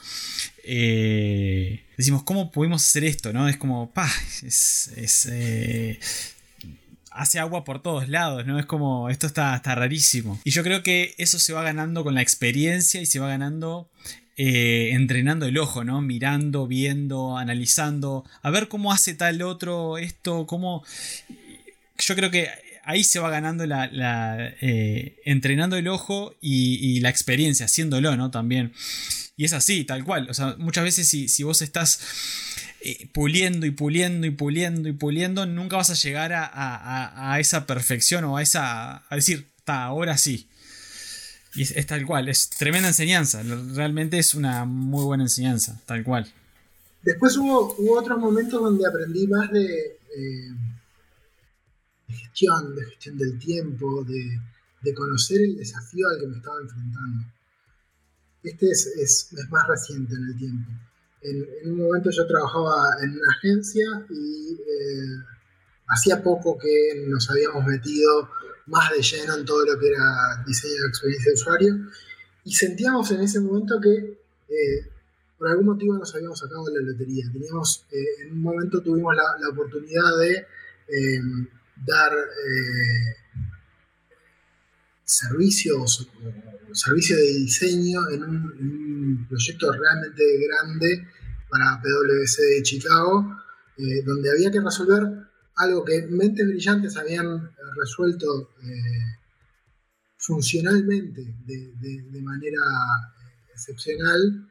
[0.63, 3.33] eh, decimos, ¿cómo pudimos hacer esto?
[3.33, 3.47] ¿no?
[3.47, 4.09] Es como, pa,
[4.43, 5.99] es, es, eh,
[7.11, 8.59] hace agua por todos lados, ¿no?
[8.59, 10.39] Es como, esto está, está rarísimo.
[10.43, 13.89] Y yo creo que eso se va ganando con la experiencia y se va ganando
[14.39, 15.99] eh, entrenando el ojo, ¿no?
[16.01, 20.83] Mirando, viendo, analizando, a ver cómo hace tal otro esto, cómo...
[21.97, 22.47] Yo creo que
[22.87, 23.85] ahí se va ganando la...
[24.61, 28.31] eh, entrenando el ojo y, la experiencia, haciéndolo, ¿no?
[28.31, 28.73] También.
[29.35, 30.29] Y es así, tal cual.
[30.29, 31.99] O sea, muchas veces si, si vos estás
[32.81, 36.49] eh, puliendo y puliendo y puliendo y puliendo, nunca vas a llegar a,
[37.33, 39.03] a- esa perfección o a esa.
[39.09, 40.47] a decir, está, ahora sí.
[41.55, 43.43] Y es, tal cual, es tremenda enseñanza.
[43.73, 46.31] Realmente es una muy buena enseñanza, tal cual.
[47.03, 50.76] Después hubo, otros momentos donde aprendí más de, eh, de
[52.15, 54.39] gestión, de gestión del tiempo, de,
[54.81, 57.25] de conocer el desafío al que me estaba enfrentando.
[58.43, 60.71] Este es, es- es más reciente en el tiempo.
[61.21, 65.17] en, en un momento yo trabajaba en una agencia y eh,
[65.87, 68.29] hacía poco que nos habíamos metido
[68.67, 71.75] más de lleno en todo lo que era diseño de experiencia de usuario
[72.43, 73.91] y sentíamos en ese momento que
[74.49, 74.89] eh,
[75.37, 77.25] por algún motivo nos habíamos sacado de la lotería.
[77.31, 80.45] Teníamos, eh, en un momento tuvimos la, la oportunidad de
[80.89, 81.21] eh,
[81.85, 83.27] dar eh,
[85.07, 86.01] servicios
[86.69, 91.07] o servicio de diseño en un, proyecto realmente grande
[91.49, 93.37] para PwC de Chicago,
[93.77, 95.03] eh, donde había que resolver
[95.55, 99.17] algo que mentes brillantes habían resuelto eh,
[100.17, 104.49] funcionalmente de, manera eh, excepcional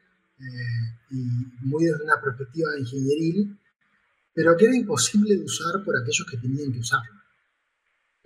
[1.09, 1.15] y
[1.61, 3.57] muy desde una perspectiva ingenieril,
[4.33, 7.16] pero que era imposible de usar por aquellos que tenían que usarlo.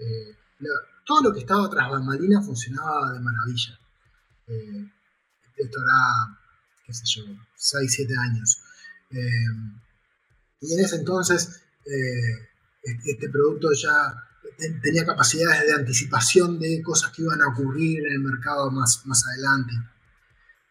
[0.01, 0.35] Eh,
[1.05, 3.79] todo lo que estaba tras bambalinas funcionaba de maravilla.
[4.47, 4.85] Eh,
[5.57, 6.37] esto era,
[6.85, 7.23] qué sé yo,
[7.55, 8.61] 6, 7 años.
[9.11, 9.51] Eh,
[10.61, 11.61] y en ese entonces
[12.83, 14.13] este, este producto ya
[14.57, 19.01] te- tenía capacidades de anticipación de cosas que iban a ocurrir en el mercado más,
[19.05, 19.73] más adelante.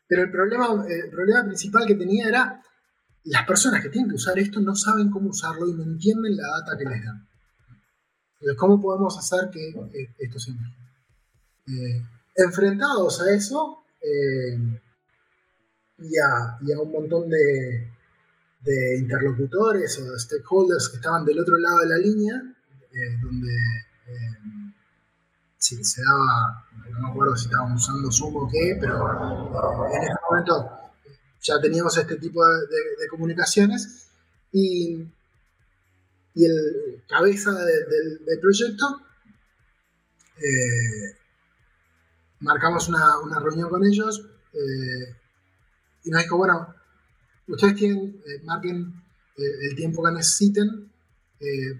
[0.09, 2.62] Pero el problema, el problema principal que tenía era
[3.25, 6.49] las personas que tienen que usar esto no saben cómo usarlo y no entienden la
[6.49, 7.29] data que les dan.
[8.40, 10.76] Entonces, ¿cómo podemos hacer que eh, esto se mejore?
[11.68, 12.03] Eh,
[12.37, 14.59] enfrentados a eso eh,
[15.98, 17.88] y, a, un montón de,
[18.98, 22.35] interlocutores o de stakeholders que estaban del otro lado de la línea,
[22.92, 23.53] eh, donde
[25.59, 28.96] se daba, no me acuerdo si estábamos usando Zoom o qué, pero
[29.94, 30.70] en ese momento
[31.42, 34.09] ya teníamos este tipo de, de- de comunicaciones
[34.53, 35.07] y,
[36.35, 37.85] y el cabeza de-
[38.25, 39.01] del, proyecto
[40.38, 41.16] eh,
[42.40, 45.16] marcamos una, una reunión con ellos eh,
[46.05, 46.75] y nos dijo, bueno,
[47.49, 48.95] ustedes tienen, eh, marquen
[49.37, 50.90] el tiempo que necesiten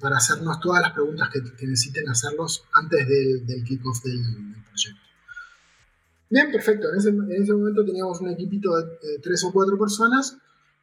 [0.01, 5.01] para hacernos todas las preguntas que, que necesiten hacerlos antes del, kickoff del, proyecto.
[6.31, 6.89] Bien, perfecto.
[6.91, 10.39] En ese, en ese momento teníamos un equipito de eh, tres o cuatro personas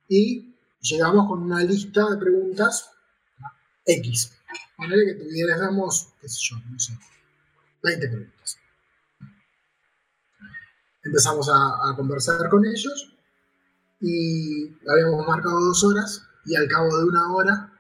[0.08, 2.92] y llegamos con una lista de preguntas
[3.88, 4.34] X.
[4.76, 6.94] Ponele que tuviéramos, qué sé yo, no sé,
[7.82, 8.60] 20 preguntas.
[11.04, 13.14] Empezamos a, conversar con ellos
[14.02, 17.74] y habíamos marcado dos horas y al cabo de una hora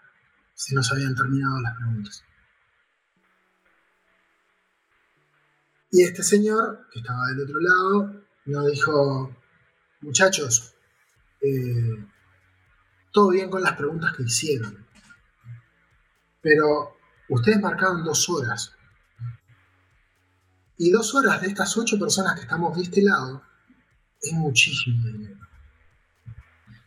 [0.53, 2.23] se nos habían terminado las preguntas.
[5.91, 9.35] Y este señor, que estaba del otro lado, nos dijo,
[10.01, 10.73] muchachos,
[11.41, 12.05] eh,
[13.11, 14.87] todo bien con las preguntas que hicieron,
[16.41, 16.97] pero
[17.30, 18.73] ustedes marcaron dos horas.
[20.78, 23.41] Y dos horas de estas ocho personas que estamos de este lado
[24.21, 25.39] es muchísimo dinero.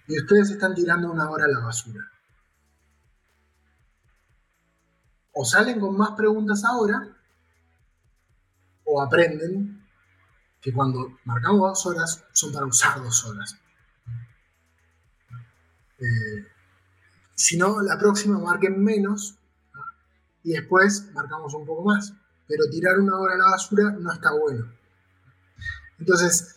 [0.07, 2.01] Y ustedes están tirando una hora a la basura.
[5.33, 7.17] O salen con más preguntas ahora,
[8.85, 9.87] o aprenden
[10.61, 13.57] que cuando marcamos dos horas son para usar dos horas.
[15.99, 16.47] Eh,
[17.35, 19.40] si no, la próxima marquen menos ¿no?
[20.45, 22.13] Y después marcamos un poco más.
[22.49, 24.73] Pero tirar una hora a la basura no está bueno.
[25.99, 26.55] Entonces,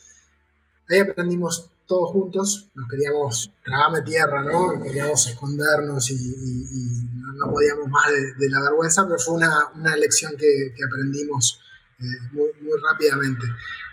[0.89, 4.81] ahí aprendimos todos juntos, nos queríamos tragarme tierra, ¿no?
[4.81, 9.67] Queríamos escondernos y, y- y no, podíamos más de, de la vergüenza, pero fue una,
[9.75, 11.59] una lección que, que aprendimos
[11.99, 13.45] eh, muy, muy rápidamente.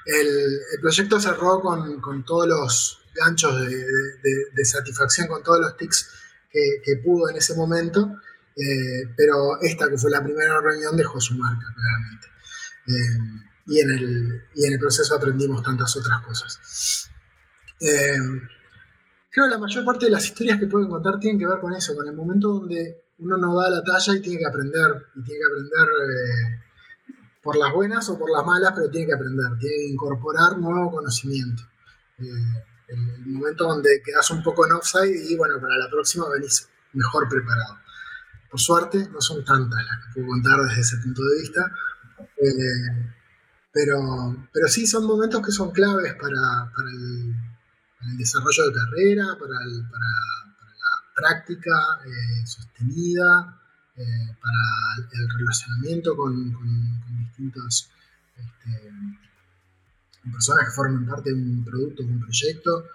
[0.07, 5.61] El, el proyecto cerró con, con todos los ganchos de, de- de satisfacción, con todos
[5.61, 6.09] los tics
[6.51, 8.15] que, que pudo en ese momento,
[8.61, 12.27] eh, pero esta que fue la primera reunión dejó su marca, claramente.
[12.87, 17.09] Eh, y, en el, y en el proceso aprendimos tantas otras cosas.
[17.81, 18.19] Eh,
[19.31, 21.73] creo que la mayor parte de las historias que puedo contar tienen que ver con
[21.73, 25.23] eso, con el momento donde uno no da la talla y tiene que aprender, y
[25.23, 26.65] tiene que aprender eh,
[27.43, 30.91] por las buenas o por las malas, pero tiene que aprender, tiene que incorporar nuevo
[30.91, 31.63] conocimiento.
[32.19, 32.29] El,
[32.89, 37.29] el momento donde quedas un poco en offside y bueno, para la próxima venís mejor
[37.29, 37.79] preparado.
[38.51, 41.73] Por suerte, no son tantas las que puedo contar desde ese punto de vista.
[42.37, 43.15] Eh,
[43.73, 49.65] pero, pero sí son momentos que son claves para, para el, desarrollo de carrera, para,
[49.65, 51.71] la práctica
[52.05, 53.61] eh, sostenida,
[53.95, 57.89] eh, para el relacionamiento con, con- distintas
[58.37, 58.91] este,
[60.33, 62.87] personas que forman parte de un producto, de un proyecto.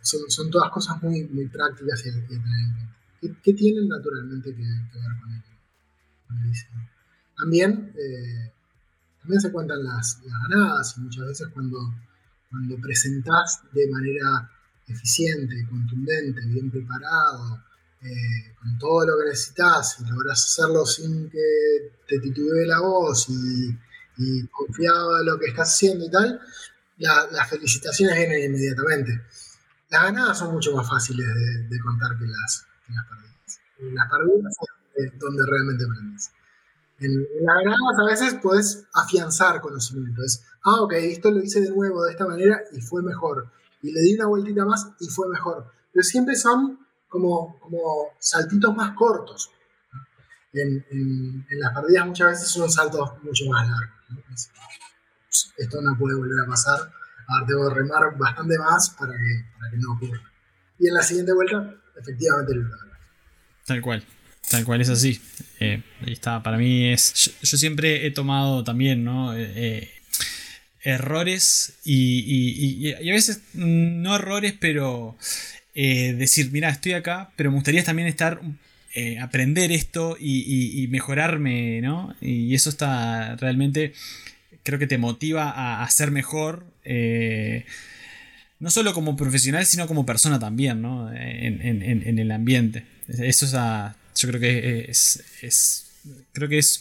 [0.00, 2.97] Son, son todas cosas muy, muy prácticas y, y a tener en cuenta.
[3.20, 5.32] Que tienen naturalmente que, ver con
[6.36, 6.88] el, diseño.
[7.36, 8.52] También, eh,
[9.20, 11.78] también se cuentan las, ganadas y muchas veces cuando,
[12.50, 14.50] cuando presentás de manera
[14.86, 17.62] eficiente, contundente, bien preparado,
[18.02, 23.28] eh, con todo lo que necesitas y logras hacerlo sin que te titubee la voz
[23.28, 23.76] y,
[24.18, 26.40] y confiado en lo que estás haciendo y tal,
[26.98, 29.22] la- las felicitaciones vienen inmediatamente.
[29.90, 31.26] Las ganadas son mucho más fáciles
[31.68, 33.60] de contar que las, que las perdidas.
[33.94, 34.56] Las perdidas
[34.96, 36.30] es donde realmente aprendes.
[37.00, 40.22] En, en las ganadas a veces puedes afianzar conocimiento.
[40.24, 43.50] Es, ah, ok, esto lo hice de nuevo de esta manera y fue mejor.
[43.82, 45.70] Y le di una vueltita más y fue mejor.
[45.92, 47.78] Pero siempre son como, como
[48.18, 49.50] saltitos más cortos.
[50.52, 53.96] En, en- en las perdidas muchas veces son saltos mucho más largos.
[54.08, 54.18] ¿no?
[54.34, 54.50] Es-
[55.58, 56.80] esto no puede volver a pasar.
[57.28, 60.20] Ahora que remar bastante más para que, para que no ocurra.
[60.78, 62.90] Y en la siguiente vuelta, efectivamente lo logras.
[63.66, 64.04] Tal cual.
[64.50, 65.20] Tal cual es así.
[65.60, 66.42] Eh, ahí está.
[66.42, 67.32] Para mí es.
[67.42, 69.36] Yo, siempre he tomado también, ¿no?
[69.36, 69.90] Eh, eh,
[70.82, 75.18] errores y, y- a veces no errores, pero
[75.74, 78.40] eh, decir, mira, estoy acá, pero me gustaría también estar.
[79.20, 82.14] aprender esto y mejorarme, ¿no?
[82.20, 83.92] Y eso está realmente.
[84.64, 86.64] Creo que te motiva a, a ser mejor.
[86.84, 87.64] eh,
[88.60, 91.10] no solo como profesional, sino como persona también, ¿no?
[91.12, 92.86] En, en- en- el ambiente.
[93.08, 95.90] Eso es a- yo creo que es, es-
[96.32, 96.80] creo que es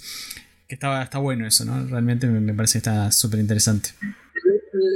[0.68, 1.86] que está, está bueno eso, ¿no?
[1.88, 3.90] Realmente me, me parece que está súper interesante.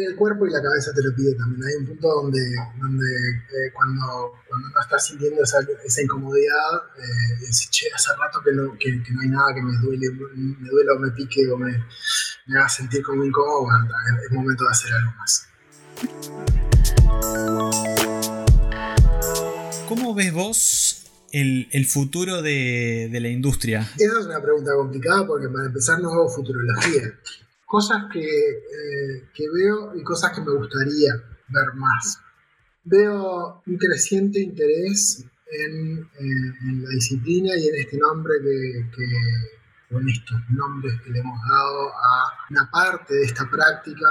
[0.07, 1.63] El, cuerpo y la cabeza te lo pide también.
[1.63, 2.39] Hay un punto donde,
[2.79, 8.77] donde eh, cuando, cuando no estás sintiendo esa, esa incomodidad, eh, hace rato que no,
[8.77, 11.71] que, no hay nada que me duele, me duele o me pique o me,
[12.45, 13.67] me haga sentir como incómodo,
[14.25, 15.47] es momento de hacer algo más.
[19.87, 23.81] ¿Cómo ves vos el, futuro de, la industria?
[23.97, 27.13] Esa es una pregunta complicada porque para empezar no hago futurología.
[27.65, 31.13] Cosas que, eh, que veo y cosas que me gustaría
[31.49, 32.19] ver más.
[32.83, 39.93] Veo un creciente interés en, eh, en la disciplina y en este nombre que, que-
[39.93, 44.05] o en estos nombres que le hemos dado a una parte de esta práctica.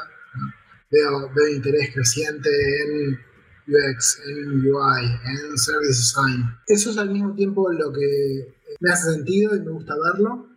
[0.91, 2.51] Veo, veo interés creciente
[2.83, 3.19] en
[3.67, 6.45] UX, en UI, en Service Design.
[6.67, 10.49] Eso es al mismo tiempo lo que me hace sentido y me gusta verlo,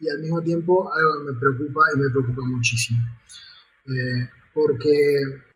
[0.00, 3.00] y al mismo tiempo algo que me preocupa y me preocupa muchísimo.
[3.86, 4.92] Eh, porque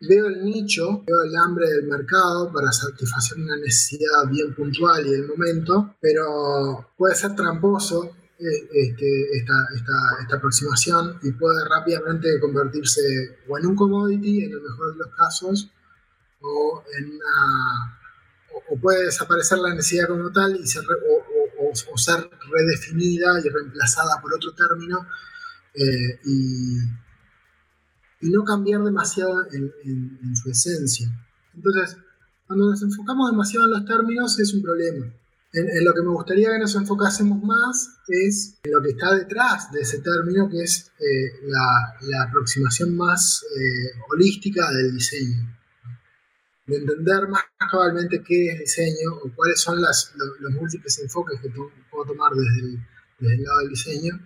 [0.01, 5.11] veo el nicho, veo el hambre del mercado para satisfacer una necesidad bien puntual y
[5.11, 12.39] del momento, pero puede ser tramposo eh, este, esta, esta, esta aproximación y puede rápidamente
[12.39, 13.01] convertirse
[13.47, 15.69] o en un commodity, en el mejor de los casos,
[16.41, 17.99] o en una
[18.53, 23.49] o, o puede desaparecer la necesidad como tal y ser, o- o ser redefinida y
[23.49, 25.05] reemplazada por otro término
[25.73, 26.77] eh, y,
[28.21, 31.07] y no cambiar demasiado en, en- en su esencia.
[31.55, 31.97] Entonces,
[32.45, 35.05] cuando nos enfocamos demasiado en los términos es un problema.
[35.59, 39.13] En, en lo que me gustaría que nos enfocásemos más es en lo que está
[39.15, 45.55] detrás de ese término, que es eh, la, la aproximación más eh, holística del diseño.
[46.65, 51.39] De entender más cabalmente qué es diseño o cuáles son las, lo- los, múltiples enfoques
[51.41, 52.79] que to- puedo tomar desde el,
[53.19, 54.19] desde el lado del diseño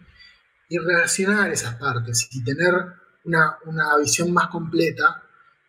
[0.69, 2.73] y relacionar esas partes y tener
[3.25, 5.21] una, una visión más completa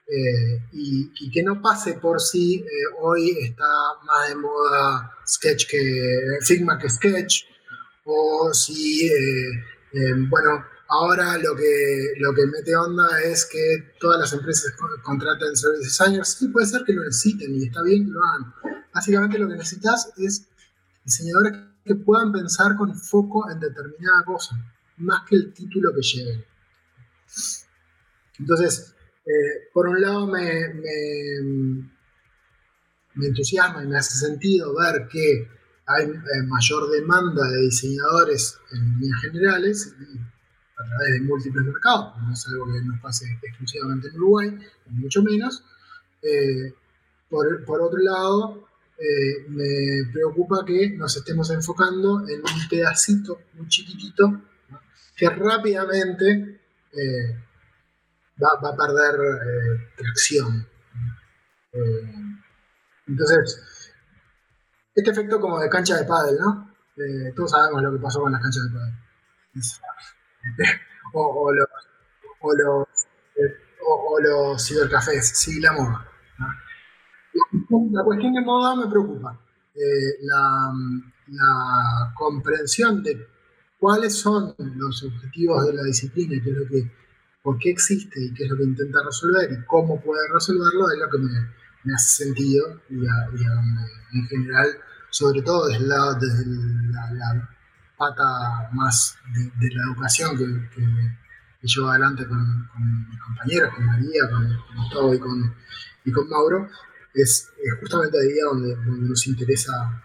[0.07, 2.67] eh, y, y que no pase por si eh,
[3.01, 3.67] hoy está
[4.07, 5.81] más de moda Sketch que
[6.43, 7.45] Figma que Sketch
[8.05, 9.53] o si eh,
[9.95, 10.65] eh, bueno
[10.95, 15.85] Ahora lo que, lo que mete onda es que todas las empresas co- contratan service
[15.85, 16.35] designers.
[16.39, 18.53] Sí, puede ser que lo necesiten y está bien que lo hagan.
[18.93, 20.47] Básicamente lo que necesitas es
[21.03, 21.55] diseñadores
[21.87, 24.55] que puedan pensar con foco en determinada cosa,
[24.99, 26.45] más que el título que lleven.
[28.39, 31.89] Entonces, eh, por un lado me, me,
[33.15, 35.49] me entusiasma y me hace sentido ver que
[35.87, 39.95] hay eh, mayor demanda de diseñadores en líneas generales
[40.79, 45.23] a través de múltiples mercados, no es algo que nos pase exclusivamente en Uruguay, mucho
[45.23, 45.65] menos.
[46.23, 46.75] Eh,
[47.29, 54.43] por, otro lado, eh, me preocupa que nos estemos enfocando en un pedacito muy chiquitito
[55.17, 56.61] que rápidamente
[58.43, 60.67] va, a perder tracción.
[63.07, 63.93] Entonces,
[64.95, 66.71] este efecto como de cancha de pádel, ¿no?
[66.97, 68.95] Eh, todos sabemos lo que pasó con las canchas de pádel.
[71.15, 71.69] O, o los,
[72.41, 72.89] o, los,
[73.37, 73.55] eh,
[73.87, 76.09] o- o los cibercafés, sí, la moda.
[77.93, 79.39] La cuestión, de moda me preocupa.
[79.75, 80.73] Eh, la,
[81.29, 83.27] la comprensión de
[83.79, 86.91] cuáles son los objetivos de la disciplina y qué es lo que,
[87.43, 90.99] por qué existe y qué es lo que intenta resolver y cómo puede resolverlo es
[90.99, 91.31] lo que me,
[91.85, 94.69] me hace sentido y a, donde en general,
[95.11, 96.45] sobre todo desde, lado, desde
[96.91, 97.49] la, la
[97.97, 102.69] pata más de, la educación que, que, llevo adelante con,
[103.09, 105.55] mis compañeros, con María, con, Gustavo y con,
[106.05, 106.69] y con Mauro,
[107.15, 110.03] es, justamente ahí donde, donde nos interesa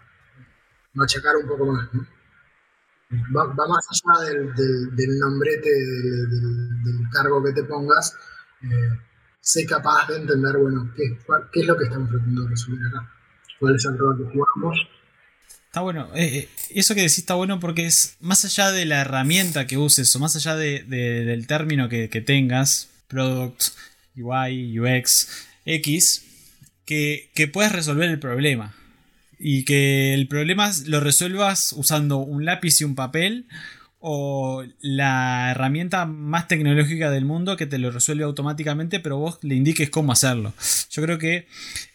[0.94, 1.88] machacar un poco más.
[3.34, 8.14] Va, más allá del, del, del nombrete, del cargo que te pongas.
[8.62, 9.07] eh,
[9.50, 11.04] sé capaz de entender, bueno, qué,
[11.52, 13.10] qué es lo que estamos tratando de resolver acá.
[13.58, 14.78] ¿Cuál es el rol que jugamos?
[15.66, 16.10] Está bueno.
[16.14, 19.78] Eh, eh, eso que decís está bueno porque es más allá de la herramienta que
[19.78, 23.62] uses o más allá de- de- del término que, que tengas, product,
[24.16, 26.24] UI, UX, X,
[26.84, 28.74] que, que puedas resolver el problema.
[29.38, 33.46] Y que el problema lo resuelvas usando un lápiz y un papel
[34.00, 39.56] o la herramienta más tecnológica del mundo que te lo resuelve automáticamente, pero vos le
[39.56, 40.54] indiques cómo hacerlo.
[40.90, 41.46] Yo creo que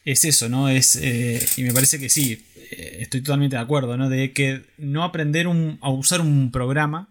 [0.03, 0.67] es eso, ¿no?
[0.67, 4.09] Es, eh, y me parece que sí, eh, estoy totalmente de acuerdo, ¿no?
[4.09, 5.47] De que no aprender
[5.81, 7.07] a usar un programa,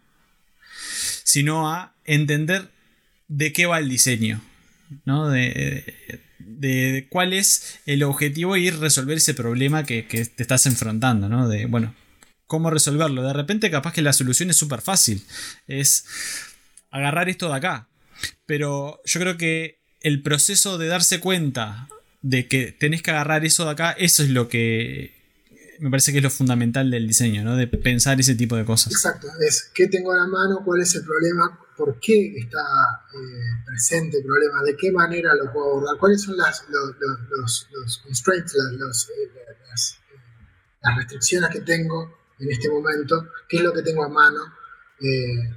[1.24, 2.68] sino a entender
[3.28, 4.42] de qué va el diseño,
[5.06, 5.30] ¿no?
[5.30, 5.94] De,
[6.38, 11.48] de cuál es el objetivo y resolver ese problema que, que te estás enfrentando, ¿no?
[11.48, 11.94] De, bueno,
[12.52, 13.22] cómo resolverlo.
[13.22, 15.24] De repente capaz que la solución es súper fácil,
[15.66, 16.04] es
[16.90, 17.88] agarrar esto de acá.
[18.44, 21.88] Pero yo creo que el proceso de darse cuenta
[22.20, 25.14] de que tenés que agarrar eso de acá, eso es lo que
[25.80, 27.56] me parece que es lo fundamental del diseño, ¿no?
[27.56, 28.92] De pensar ese tipo de cosas.
[28.92, 32.60] Exacto, es qué tengo a la mano, cuál es el problema, por qué está
[33.14, 37.68] eh, presente el problema, de qué manera lo puedo abordar, cuáles son los,
[38.04, 39.30] constraints, eh, las, eh,
[40.82, 44.40] las restricciones que tengo en este momento, qué es lo que tengo a mano,
[45.00, 45.48] eh,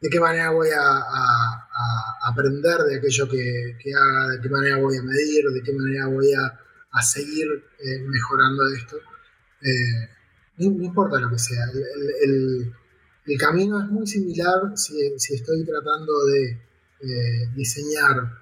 [0.00, 1.62] de qué manera voy a,
[2.22, 6.32] aprender de aquello que, haga, de qué manera voy a medir, de qué manera voy
[6.32, 6.60] a,
[6.92, 7.46] a seguir
[7.78, 8.96] eh, mejorando esto.
[9.62, 10.08] Eh,
[10.58, 12.72] no, importa lo que sea, el,
[13.26, 16.62] el- camino es muy similar si, si estoy tratando de
[17.54, 18.32] diseñar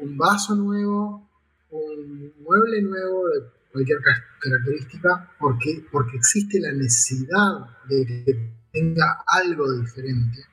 [0.00, 1.28] un vaso nuevo,
[1.70, 3.24] un mueble nuevo
[3.72, 7.52] cualquier ca- característica, porque, porque existe la necesidad
[7.88, 10.44] de que tenga algo diferente,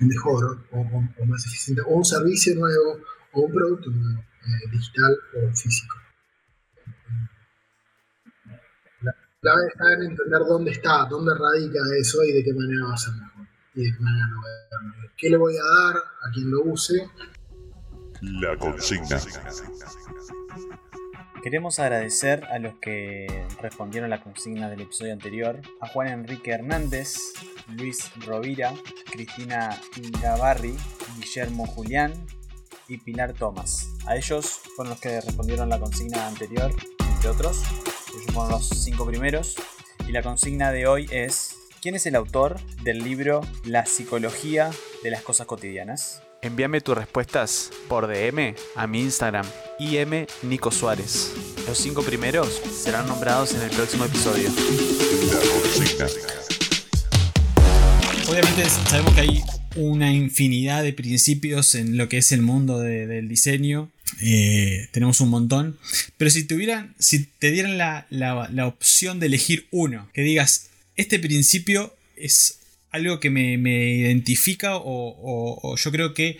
[0.00, 3.00] mejor o más eficiente, o un servicio nuevo,
[3.32, 5.96] o un producto nuevo, eh, digital o físico.
[9.02, 12.94] La clave está en entender dónde está, dónde radica eso y de qué manera va
[12.94, 13.46] a ser mejor.
[13.74, 15.10] Y de qué manera lo voy a dar.
[15.16, 17.08] ¿Qué le voy a dar a quien lo use?
[18.22, 19.18] La consigna.
[21.42, 23.26] Queremos agradecer a los que
[23.62, 27.16] respondieron la consigna del episodio anterior, a Juan Enrique Hernández,
[27.68, 28.74] Luis Rovira,
[29.10, 30.76] Cristina Ingabarri,
[31.16, 32.12] Guillermo Julián
[32.88, 33.88] y Pilar Tomás.
[34.06, 36.70] A ellos fueron los que respondieron la consigna anterior,
[37.14, 37.62] entre otros.
[38.10, 39.56] Ellos fueron los cinco primeros.
[40.06, 44.70] Y la consigna de hoy es, ¿quién es el autor del libro La psicología
[45.02, 46.22] de las cosas cotidianas?
[46.42, 49.46] Envíame tus respuestas por DM a mi Instagram,
[49.80, 51.32] IM Nico Suárez.
[51.66, 54.50] Los cinco primeros serán nombrados en el próximo episodio.
[58.28, 59.42] Obviamente sabemos que hay
[59.76, 63.90] una infinidad de principios en lo que es el mundo de- del diseño.
[64.22, 65.78] Eh, tenemos un montón.
[66.18, 71.96] Pero si tuvieran, si te dieran la, opción de elegir uno, que digas, este principio
[72.16, 72.58] es
[72.90, 73.54] algo que me,
[73.94, 76.38] identifica o yo creo que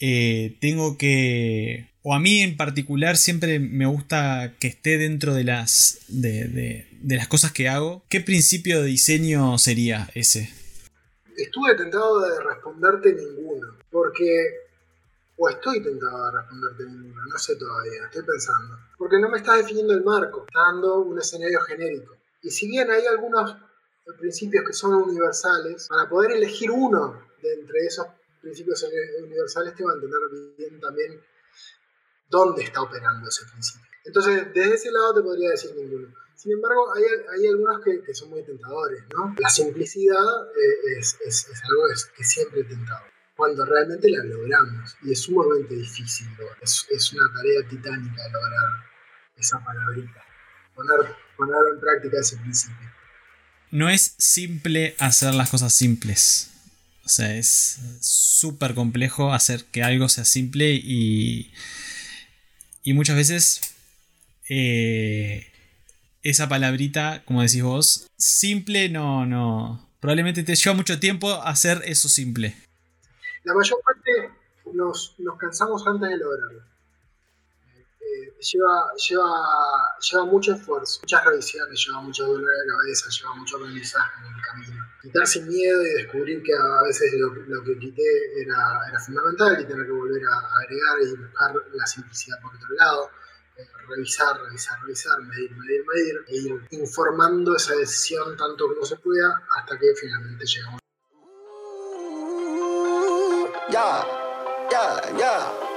[0.00, 1.86] eh, tengo que...
[2.06, 7.28] O a mí en particular siempre me gusta que esté dentro de las, de, las
[7.28, 8.04] cosas que hago.
[8.10, 10.52] ¿Qué principio de diseño sería ese?
[11.34, 14.64] Estuve tentado de responderte ninguno, porque.
[15.38, 18.78] O estoy tentado de responderte ninguno, no sé todavía, estoy pensando.
[18.98, 22.18] Porque no me está definiendo el marco, está dando un escenario genérico.
[22.42, 23.56] Y si bien hay algunos
[24.20, 28.06] principios que son universales, para poder elegir uno de entre esos
[28.42, 28.86] principios
[29.24, 30.18] universales, te va a entender
[30.58, 31.18] bien también
[32.28, 33.86] dónde está operando ese principio.
[34.04, 36.08] Entonces, desde ese lado te podría decir ninguno.
[36.36, 39.34] Sin embargo, hay, algunos que, son muy tentadores, ¿no?
[39.38, 41.16] La simplicidad eh, es,
[41.70, 41.84] algo
[42.16, 43.04] que siempre he tentado.
[43.36, 46.28] Cuando realmente la logramos, y es sumamente difícil,
[46.62, 48.84] es una tarea titánica lograr
[49.36, 50.22] esa palabrita,
[50.74, 52.88] poner, poner en práctica ese principio.
[53.70, 56.50] no es simple hacer las cosas simples.
[57.04, 61.52] O sea, es súper complejo hacer que algo sea simple y,
[62.84, 63.74] y muchas veces
[64.48, 65.50] eh,
[66.22, 69.88] esa palabrita, como decís vos, simple no, no.
[70.00, 72.54] Probablemente te lleva mucho tiempo hacer eso simple.
[73.42, 74.30] La mayor parte
[74.74, 76.62] nos, nos cansamos antes de lograrlo.
[78.40, 79.30] Lleva, lleva,
[80.00, 84.42] lleva mucho esfuerzo, muchas revisiones, lleva mucho dolor de cabeza, lleva mucho aprendizaje en el
[84.42, 84.84] camino.
[85.02, 88.02] Quitar sin miedo y descubrir que a veces lo, lo que quité
[88.42, 92.68] era, era fundamental y tener que volver a agregar y buscar la simplicidad por otro
[92.76, 93.10] lado.
[93.56, 98.96] eh, Revisar, revisar, revisar, medir, medir, medir, e ir informando esa decisión tanto como se
[98.96, 100.80] pueda hasta que finalmente llegamos.
[103.70, 104.04] Yeah,
[104.70, 105.73] yeah, yeah.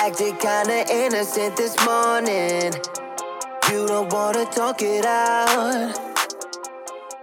[0.00, 2.72] Acted kinda innocent this morning.
[3.70, 5.98] You don't wanna talk it out.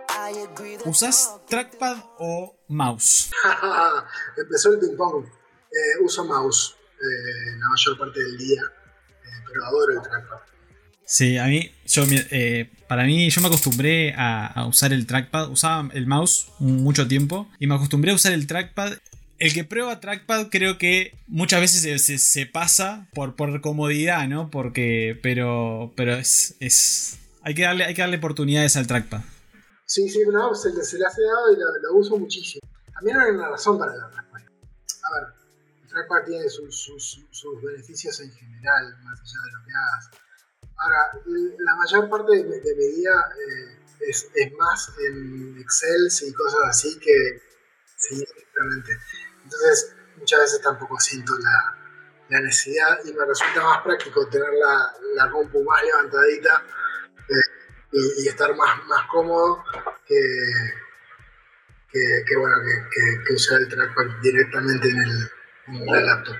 [0.09, 3.31] I agree that ¿Usás trackpad o mouse?
[4.37, 5.25] Empezó el ping-pong.
[5.25, 10.37] Eh, uso mouse eh, la mayor parte del día, eh, pero adoro el trackpad.
[11.05, 15.49] Sí, a mí, yo, eh, para mí, yo me acostumbré a, a usar el trackpad.
[15.49, 18.93] Usaba el mouse mucho tiempo y me acostumbré a usar el trackpad.
[19.37, 24.49] El que prueba trackpad creo que muchas veces se, pasa por, por comodidad, ¿no?
[24.49, 29.21] Porque, pero, pero es, es, hay que darle, hay que darle oportunidades al trackpad.
[29.85, 32.61] Sí, sí, no, se, se le hace dado y lo, uso muchísimo.
[32.93, 34.49] También hay una razón para la respuesta.
[35.03, 35.33] A ver,
[35.83, 40.09] el trackpad tiene sus, sus- sus beneficios en general, más allá de lo que hagas.
[40.77, 40.97] Ahora,
[41.59, 43.79] la mayor parte de, de mi día eh,
[44.09, 47.11] es, es más en Excel y cosas así que
[48.09, 48.91] seguir directamente.
[49.43, 51.77] Entonces, muchas veces tampoco siento la,
[52.29, 56.63] la necesidad y me resulta más práctico tener la, la compu más levantadita
[57.29, 59.63] eh, y, estar más, más cómodo
[60.05, 60.19] que,
[62.27, 62.55] que, bueno,
[62.91, 65.31] que, que- usar el trackpad directamente en, el,
[65.67, 66.35] en la laptop.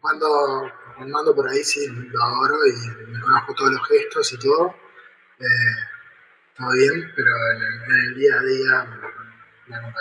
[0.00, 4.38] Cuando, cuando ando por ahí sí lo adoro y me conozco todos los gestos y
[4.38, 4.74] todo.
[5.40, 5.44] eh,
[6.56, 8.84] todo bien, pero en el, día a día
[9.66, 9.92] me me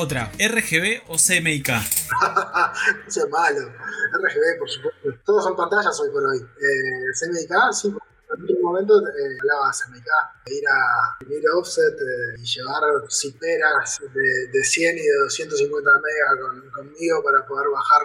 [0.00, 1.68] Otra, RGB o CMYK.
[3.08, 3.68] Eso es malo.
[4.12, 5.08] RGB, por supuesto.
[5.24, 6.38] Todos son pantallas hoy por hoy.
[6.38, 7.92] Eh, CMYK, sí,
[8.36, 10.04] en otro momento eh, hablaba CMYK.
[10.46, 11.94] de Ir a imprimir offset
[12.38, 18.02] y llevar ziperas de, de 100 y de 250 mega con- conmigo para poder bajar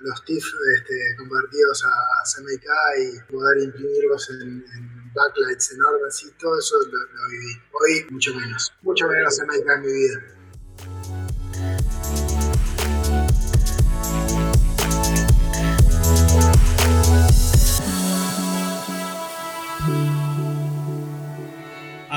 [0.00, 0.44] los TIFF
[0.76, 2.68] este, convertidos a, a CMYK
[2.98, 7.52] y poder imprimirlos en, en backlights enormes y todo eso lo, lo viví.
[7.72, 8.72] Hoy mucho menos.
[8.82, 10.20] Mucho menos CMYK en mi vida.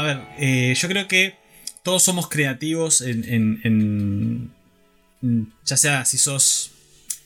[0.06, 1.36] Ver, eh, yo creo que
[1.84, 4.52] todos somos creativos en,
[5.66, 6.72] ya sea si sos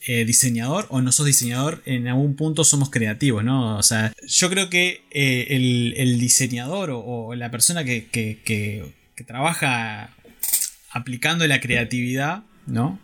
[0.06, 3.76] eh, diseñador o no sos diseñador, en algún punto somos creativos, ¿no?
[3.78, 5.46] O sea, yo creo que eh,
[5.96, 10.16] el, diseñador o, la persona que, que- trabaja
[10.90, 12.98] aplicando la creatividad, ¿no?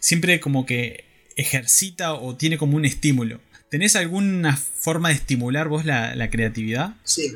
[0.00, 1.04] Siempre como que
[1.36, 3.40] ejercita o tiene como un estímulo.
[3.70, 6.94] ¿Tenés alguna forma de estimular vos la, la creatividad?
[7.04, 7.32] Sí.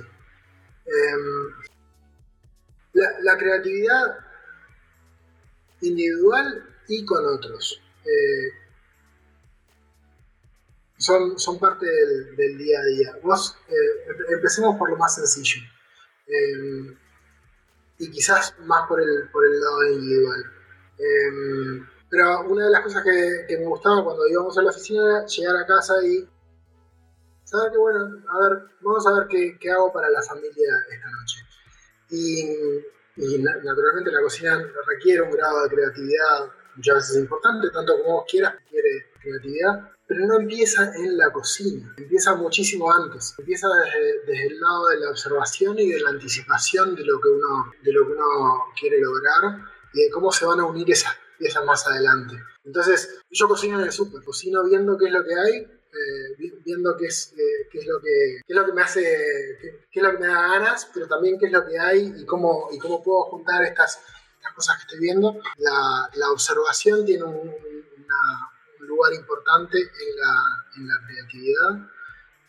[0.86, 1.54] Em,
[2.94, 4.18] la, creatividad
[5.80, 7.80] individual y con otros.
[8.04, 8.52] eh,
[10.98, 11.86] son, son parte
[12.36, 13.18] del, día a día.
[13.22, 15.60] Vos, eh, empe- empecemos por lo más sencillo.
[16.28, 16.96] Em,
[17.98, 20.44] y quizás más por el, por el lado individual.
[20.98, 25.02] Em, pero una de las cosas que, que me gustaba cuando íbamos a la oficina
[25.18, 26.28] era llegar a casa y
[27.52, 27.98] saber que bueno,
[28.28, 31.46] a ver, vamos a ver qué, qué hago para la familia esta noche.
[32.10, 32.42] Y,
[33.16, 38.14] y na- naturalmente la cocina requiere un grado de creatividad muchas veces importante, tanto como
[38.14, 44.20] vos quieras, requiere creatividad, pero no empieza en la cocina, empieza muchísimo antes, empieza desde,
[44.26, 47.92] desde el lado de la observación y de la anticipación de lo que uno, de
[47.92, 49.60] lo que uno quiere lograr
[49.94, 52.36] y de cómo se van a unir esas piezas más adelante.
[52.64, 56.96] Entonces, yo cocino en el súper, cocino viendo qué es lo que hay, eh, viendo
[56.96, 59.00] qué es, eh, qué es lo que qué es lo que me hace,
[59.90, 62.24] qué, es lo que me da ganas, pero también qué es lo que hay y
[62.24, 64.00] cómo, y cómo puedo juntar estas,
[64.36, 65.40] estas cosas que estoy viendo.
[65.58, 67.52] La, la observación tiene un,
[68.92, 70.34] lugar importante en la,
[70.76, 71.88] en la creatividad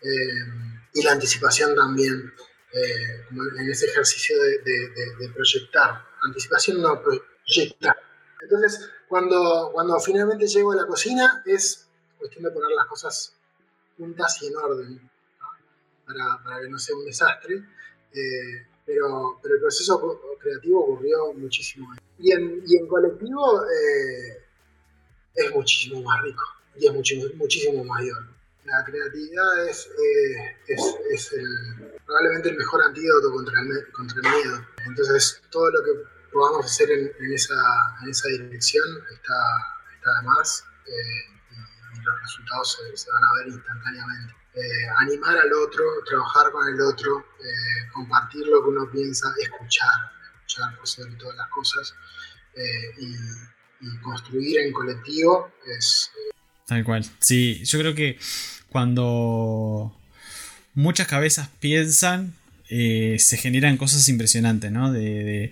[0.02, 2.34] eh, y la anticipación también,
[2.74, 3.26] eh,
[3.60, 6.06] en ese ejercicio de, de- proyectar.
[6.22, 7.98] Anticipación no, proyectar.
[8.42, 11.88] Entonces, cuando, cuando finalmente llego a la cocina, es
[12.18, 13.36] cuestión de poner las cosas
[13.98, 15.10] juntas y en orden, ¿no?
[16.06, 17.56] para, para que no sea un desastre.
[18.14, 21.88] Eh, pero, pero el proceso creativo ocurrió muchísimo.
[22.20, 24.44] Y en, y en colectivo eh,
[25.36, 26.44] es muchísimo más rico.
[26.76, 28.18] y es mucho- muchísimo mayor.
[28.66, 34.44] La creatividad es, eh, es, es el- probablemente el mejor antídoto contra el, contra el
[34.44, 34.66] miedo.
[34.86, 35.92] Entonces, todo lo que
[36.32, 37.56] podamos hacer en, en esa,
[38.04, 38.84] en esa dirección
[39.14, 39.34] está,
[39.96, 41.33] está de más eh,
[41.94, 44.34] y, los resultados se, van a ver instantáneamente.
[44.56, 49.90] Eh, animar al otro, trabajar con el otro, eh, compartir lo que uno piensa, escuchar,
[50.46, 51.96] escuchar todas las cosas
[52.56, 53.16] eh, y,
[54.02, 56.10] construir en colectivo es,
[56.66, 57.06] Tal cual.
[57.20, 58.18] Sí, yo creo que
[58.70, 59.94] cuando
[60.74, 62.34] muchas cabezas piensan,
[62.70, 64.92] se generan cosas impresionantes, ¿no?
[64.92, 65.52] De-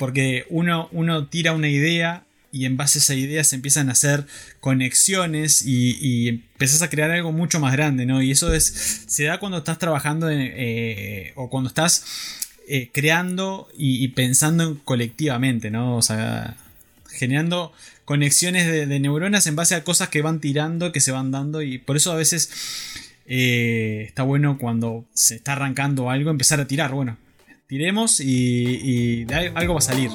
[0.00, 3.92] porque uno, uno tira una idea y en base a esa idea se empiezan a
[3.92, 4.26] hacer
[4.60, 8.22] conexiones y, y empezás a crear algo mucho más grande, ¿no?
[8.22, 12.04] Y eso es, se da cuando estás trabajando eh, o cuando estás
[12.68, 15.96] eh, creando y, pensando en colectivamente, ¿no?
[15.96, 16.56] O sea,
[17.08, 17.72] generando
[18.04, 21.78] conexiones de, neuronas en base a cosas que van tirando, que se van dando y
[21.78, 22.50] por eso a veces
[23.26, 27.16] eh, está bueno cuando se está arrancando algo empezar a tirar, bueno,
[27.68, 30.10] tiremos y, y algo va a salir.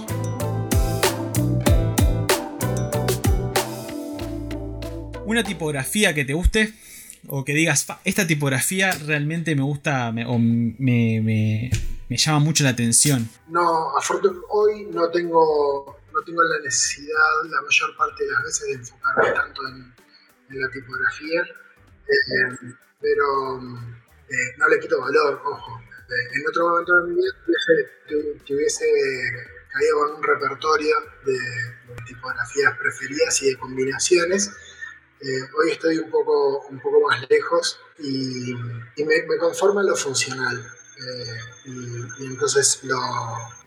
[5.25, 6.73] Una tipografía que te guste
[7.27, 11.71] o que digas, "Fa, esta tipografía realmente me gusta me- o me, me-
[12.09, 13.27] me llama mucho la atención.
[13.47, 13.93] No,
[14.49, 17.17] hoy no tengo, no tengo la necesidad
[17.49, 19.93] la mayor parte de las veces de enfocarme tanto en,
[20.51, 23.25] en la tipografía, eh, pero
[24.29, 25.79] eh, no le quito valor, ojo.
[25.81, 27.31] Eh, en otro momento de mi vida
[28.07, 28.85] tu- tuviese
[29.73, 30.95] caído con un repertorio
[31.25, 34.51] de, de tipografías preferidas y de combinaciones.
[35.27, 39.95] Eh, hoy estoy un poco, un poco más lejos y, y me, me conforma lo
[39.95, 40.55] funcional.
[40.55, 42.95] Eh, y, y entonces lo,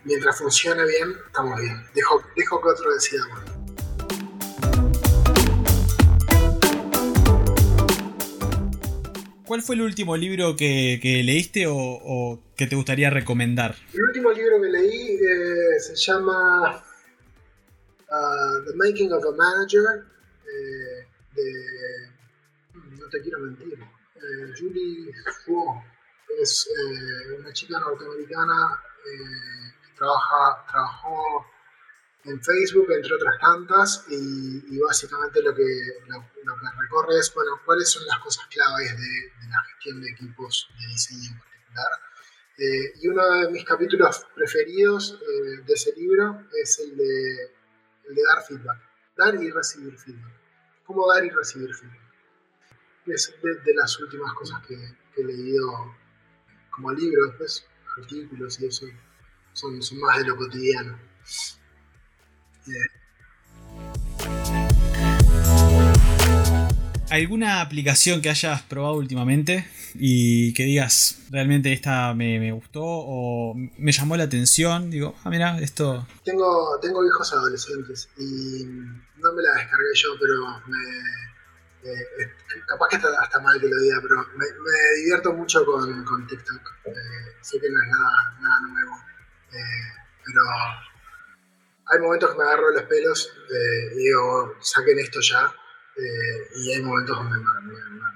[0.05, 1.85] mientras funcione bien, estamos bien.
[1.97, 3.33] Dejo, dejo que otro decida mí.
[9.45, 13.75] ¿Cuál fue el último libro que, que leíste o, o que te gustaría recomendar?
[13.93, 16.85] El último libro que leí eh, se llama
[18.13, 20.05] uh, The Making of a Manager
[20.47, 20.88] eh,
[22.75, 25.13] mm, no te quiero mentir, eh, Julie
[25.45, 25.85] Fuo.
[26.41, 31.47] Es eh, una chica norteamericana eh, que trabaja, trabajó
[32.25, 35.65] en Facebook, entre otras tantas, y, básicamente lo que,
[36.07, 40.69] lo, que recorre es, bueno, cuáles son las cosas claves de, la gestión de equipos
[40.79, 41.91] de diseño en particular.
[42.59, 48.45] Eh, y uno de mis capítulos preferidos eh, de ese libro es el de dar
[48.45, 48.81] feedback,
[49.17, 50.38] dar y recibir feedback.
[50.89, 52.01] Cómo dar y recibir feedback.
[53.07, 55.95] Es de, las últimas cosas que, he leído
[56.71, 57.67] como libro, después
[57.99, 58.87] artículos y eso
[59.53, 60.99] son, son más de lo cotidiano.
[67.11, 73.93] ¿Alguna aplicación que hayas probado últimamente y que digas realmente esta me, gustó o me
[73.93, 74.91] llamó la atención?
[74.91, 76.07] Digo, ah, mira, esto.
[76.23, 81.97] Tengo, tengo hijos adolescentes y no me la descargué yo, pero me,
[82.67, 86.27] capaz que está hasta mal que lo diga, pero me, me divierto mucho con, con
[86.27, 86.61] TikTok.
[86.85, 86.93] Eh,
[87.41, 88.97] sé que no es nada, nada nuevo,
[89.53, 89.93] eh,
[90.27, 90.43] pero
[91.87, 95.51] hay momentos que me agarro los pelos eh, y digo, saquen esto ya.
[95.99, 97.45] Eh, y hay momentos donde me,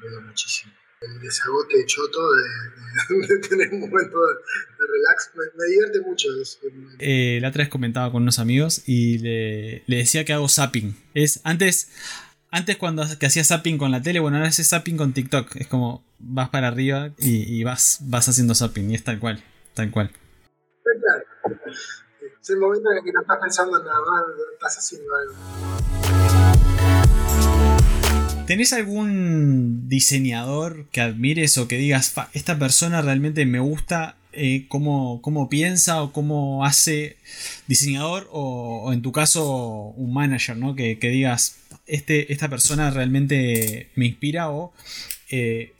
[0.08, 0.72] me, me muchísimo.
[1.00, 6.00] El desagote choto de, de- de tener un momento de, de relax me, me divierte
[6.02, 6.28] mucho.
[7.00, 10.96] Eh, la otra vez comentaba con unos amigos y le, le decía que hago zapping.
[11.14, 11.90] Es antes.
[12.54, 15.56] Antes cuando que hacía zapping con la tele, bueno, ahora haces zapping con TikTok.
[15.56, 18.90] Es como vas para arriba y, y vas, vas haciendo zapping.
[18.90, 19.42] Y es tal cual.
[19.74, 20.10] Tal cual.
[22.42, 24.22] Es el momento en el que no estás pensando en nada más,
[24.52, 25.91] estás haciendo algo.
[28.52, 34.66] ¿Tenés algún diseñador que admires o que digas, "Fa, esta persona realmente me gusta eh,
[34.68, 37.16] cómo, cómo piensa o cómo hace
[37.66, 40.74] diseñador o, en tu caso un manager, ¿no?
[40.74, 44.74] Que, que digas, este, esta persona realmente me inspira o
[45.30, 45.72] eh,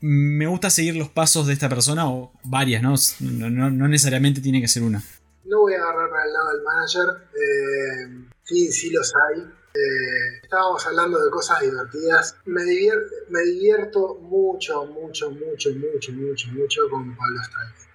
[0.00, 2.94] me gusta seguir los pasos de esta persona o varias, ¿no?
[3.20, 5.02] No, no- no necesariamente tiene que ser una.
[5.44, 7.08] No voy a agarrar para el lado del manager.
[7.34, 9.42] eh, sí, sí los hay.
[9.76, 12.36] Eh, estábamos hablando de cosas divertidas.
[12.46, 17.88] Me, divier- me divierto mucho, mucho, mucho, mucho, mucho, mucho con Pablo Strike.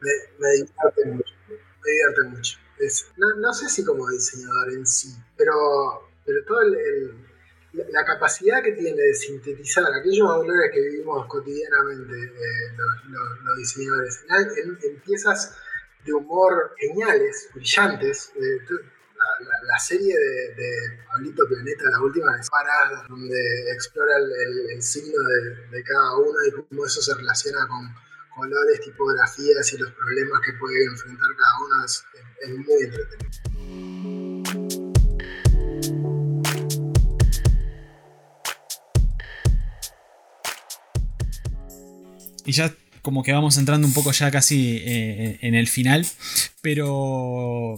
[0.00, 1.34] Me, me divierte mucho.
[1.48, 2.58] Me divierte mucho.
[3.16, 7.26] No, no sé si como diseñador en sí, pero, pero todo el,
[7.72, 14.24] la, capacidad que tiene de sintetizar aquellos valores que vivimos cotidianamente eh, los, diseñadores
[14.84, 15.56] en, piezas
[16.04, 18.32] de humor geniales, brillantes.
[19.66, 25.76] La- serie de, de Pablito Planeta, la última, es Paras, donde explora el, signo de,
[25.76, 27.88] de cada uno y cómo eso se relaciona con
[28.34, 31.84] colores, tipografías y los problemas que puede enfrentar cada uno.
[31.84, 32.04] Es,
[32.42, 34.38] es muy entretenido.
[42.44, 46.06] Y ya como que vamos entrando un poco ya casi eh, en el final.
[46.62, 47.76] Pero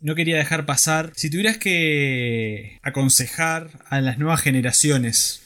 [0.00, 1.12] no quería dejar pasar.
[1.14, 5.42] Si tuvieras que aconsejar a las nuevas generaciones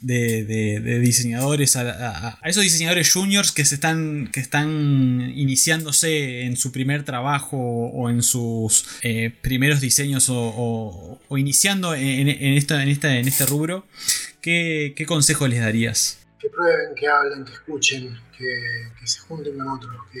[0.00, 4.28] de, de- diseñadores, a, esos diseñadores juniors que se están.
[4.32, 11.94] que están iniciándose en su primer trabajo o en sus eh, primeros diseños o, iniciando
[11.94, 13.86] en, en en este rubro,
[14.40, 16.18] ¿qué, consejo les darías?
[16.38, 20.20] que prueben, que hablen, que escuchen, que, se junten con otros, que,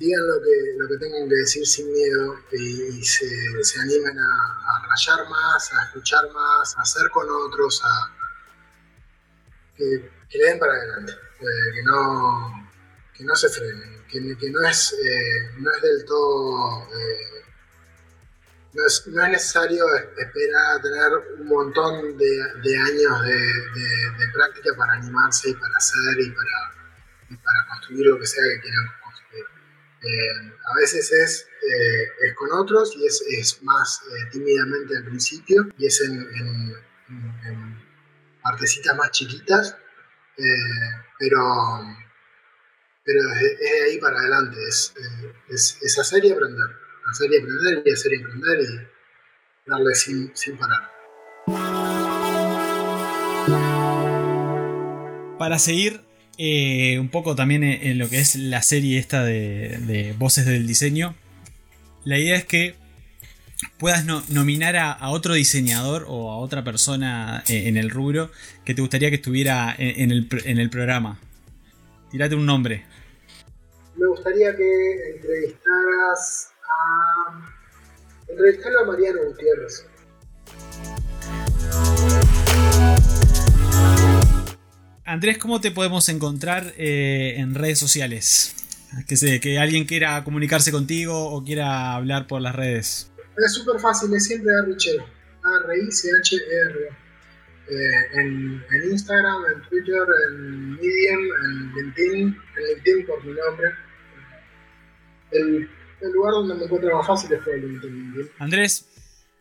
[0.00, 3.28] digan lo que, lo que tengan que decir sin miedo y, se,
[3.62, 8.16] se animen a, a rayar más, a escuchar más, a hacer con otros, a
[9.76, 12.70] que, que le den para adelante, eh, que, no,
[13.14, 16.88] que no se frenen, que, que no, es, eh, no es del todo...
[16.98, 17.26] eh,
[18.72, 19.84] no es, no es necesario
[20.16, 25.76] esperar a tener un montón de, de años de, de- práctica para animarse y para
[25.76, 26.72] hacer y para,
[27.30, 28.86] y para construir lo que sea que quieran.
[30.02, 35.04] Eh, a veces es, eh, es con otros y es, es más eh, tímidamente al
[35.04, 36.74] principio y es en, en-
[37.46, 37.80] en-
[38.42, 39.76] partecitas más chiquitas,
[40.38, 40.42] eh,
[41.18, 41.38] pero,
[43.04, 46.66] pero es de ahí para adelante, es, eh, es, es hacer y aprender
[47.10, 50.88] hacer y aprender y hacer y aprender y darle sin, sin parar.
[55.38, 56.04] Para seguir
[56.42, 61.14] eh, un poco también en, lo que es la serie esta de, voces del diseño,
[62.04, 62.76] la idea es que
[63.76, 68.30] puedas no- nominar a, otro diseñador o a otra persona eh, en el rubro
[68.64, 71.20] que te gustaría que estuviera en, el, en el programa.
[72.10, 72.86] Tirate un nombre.
[73.96, 77.54] Me gustaría que entrevistaras a.
[78.28, 79.86] Entrevistarlo a Mariano Gutiérrez.
[85.04, 88.54] Andrés, ¿cómo te podemos encontrar eh, en redes sociales?
[89.06, 93.12] Que, sé, que alguien quiera comunicarse contigo o quiera hablar por las redes.
[93.36, 95.00] Es súper fácil, es siempre a Richel.
[95.00, 96.88] A-R-I-C-H-E-R.
[97.68, 103.68] Eh, en, en Instagram, en Twitter, en Medium, en LinkedIn, en LinkedIn por mi nombre.
[105.30, 105.70] El,
[106.00, 108.30] el lugar donde me encuentro más fácil es por LinkedIn.
[108.38, 108.89] Andrés,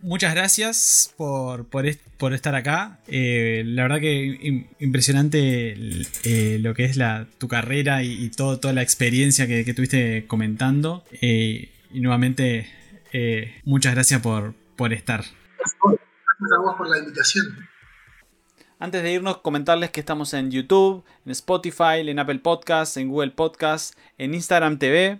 [0.01, 2.99] muchas gracias por, por, est- por estar acá.
[3.07, 5.75] Eh, la verdad que im- impresionante
[6.23, 9.73] eh, lo que es la, tu carrera y, y todo, toda la experiencia que, que
[9.73, 11.03] tuviste comentando.
[11.21, 12.67] Eh, y nuevamente,
[13.13, 15.21] eh, muchas gracias por, por estar.
[15.21, 17.45] Gracias a vos por la invitación.
[18.81, 23.31] Antes de irnos, comentarles que estamos en YouTube, en Spotify, en Apple Podcasts, en Google
[23.31, 25.19] Podcasts, en Instagram TV.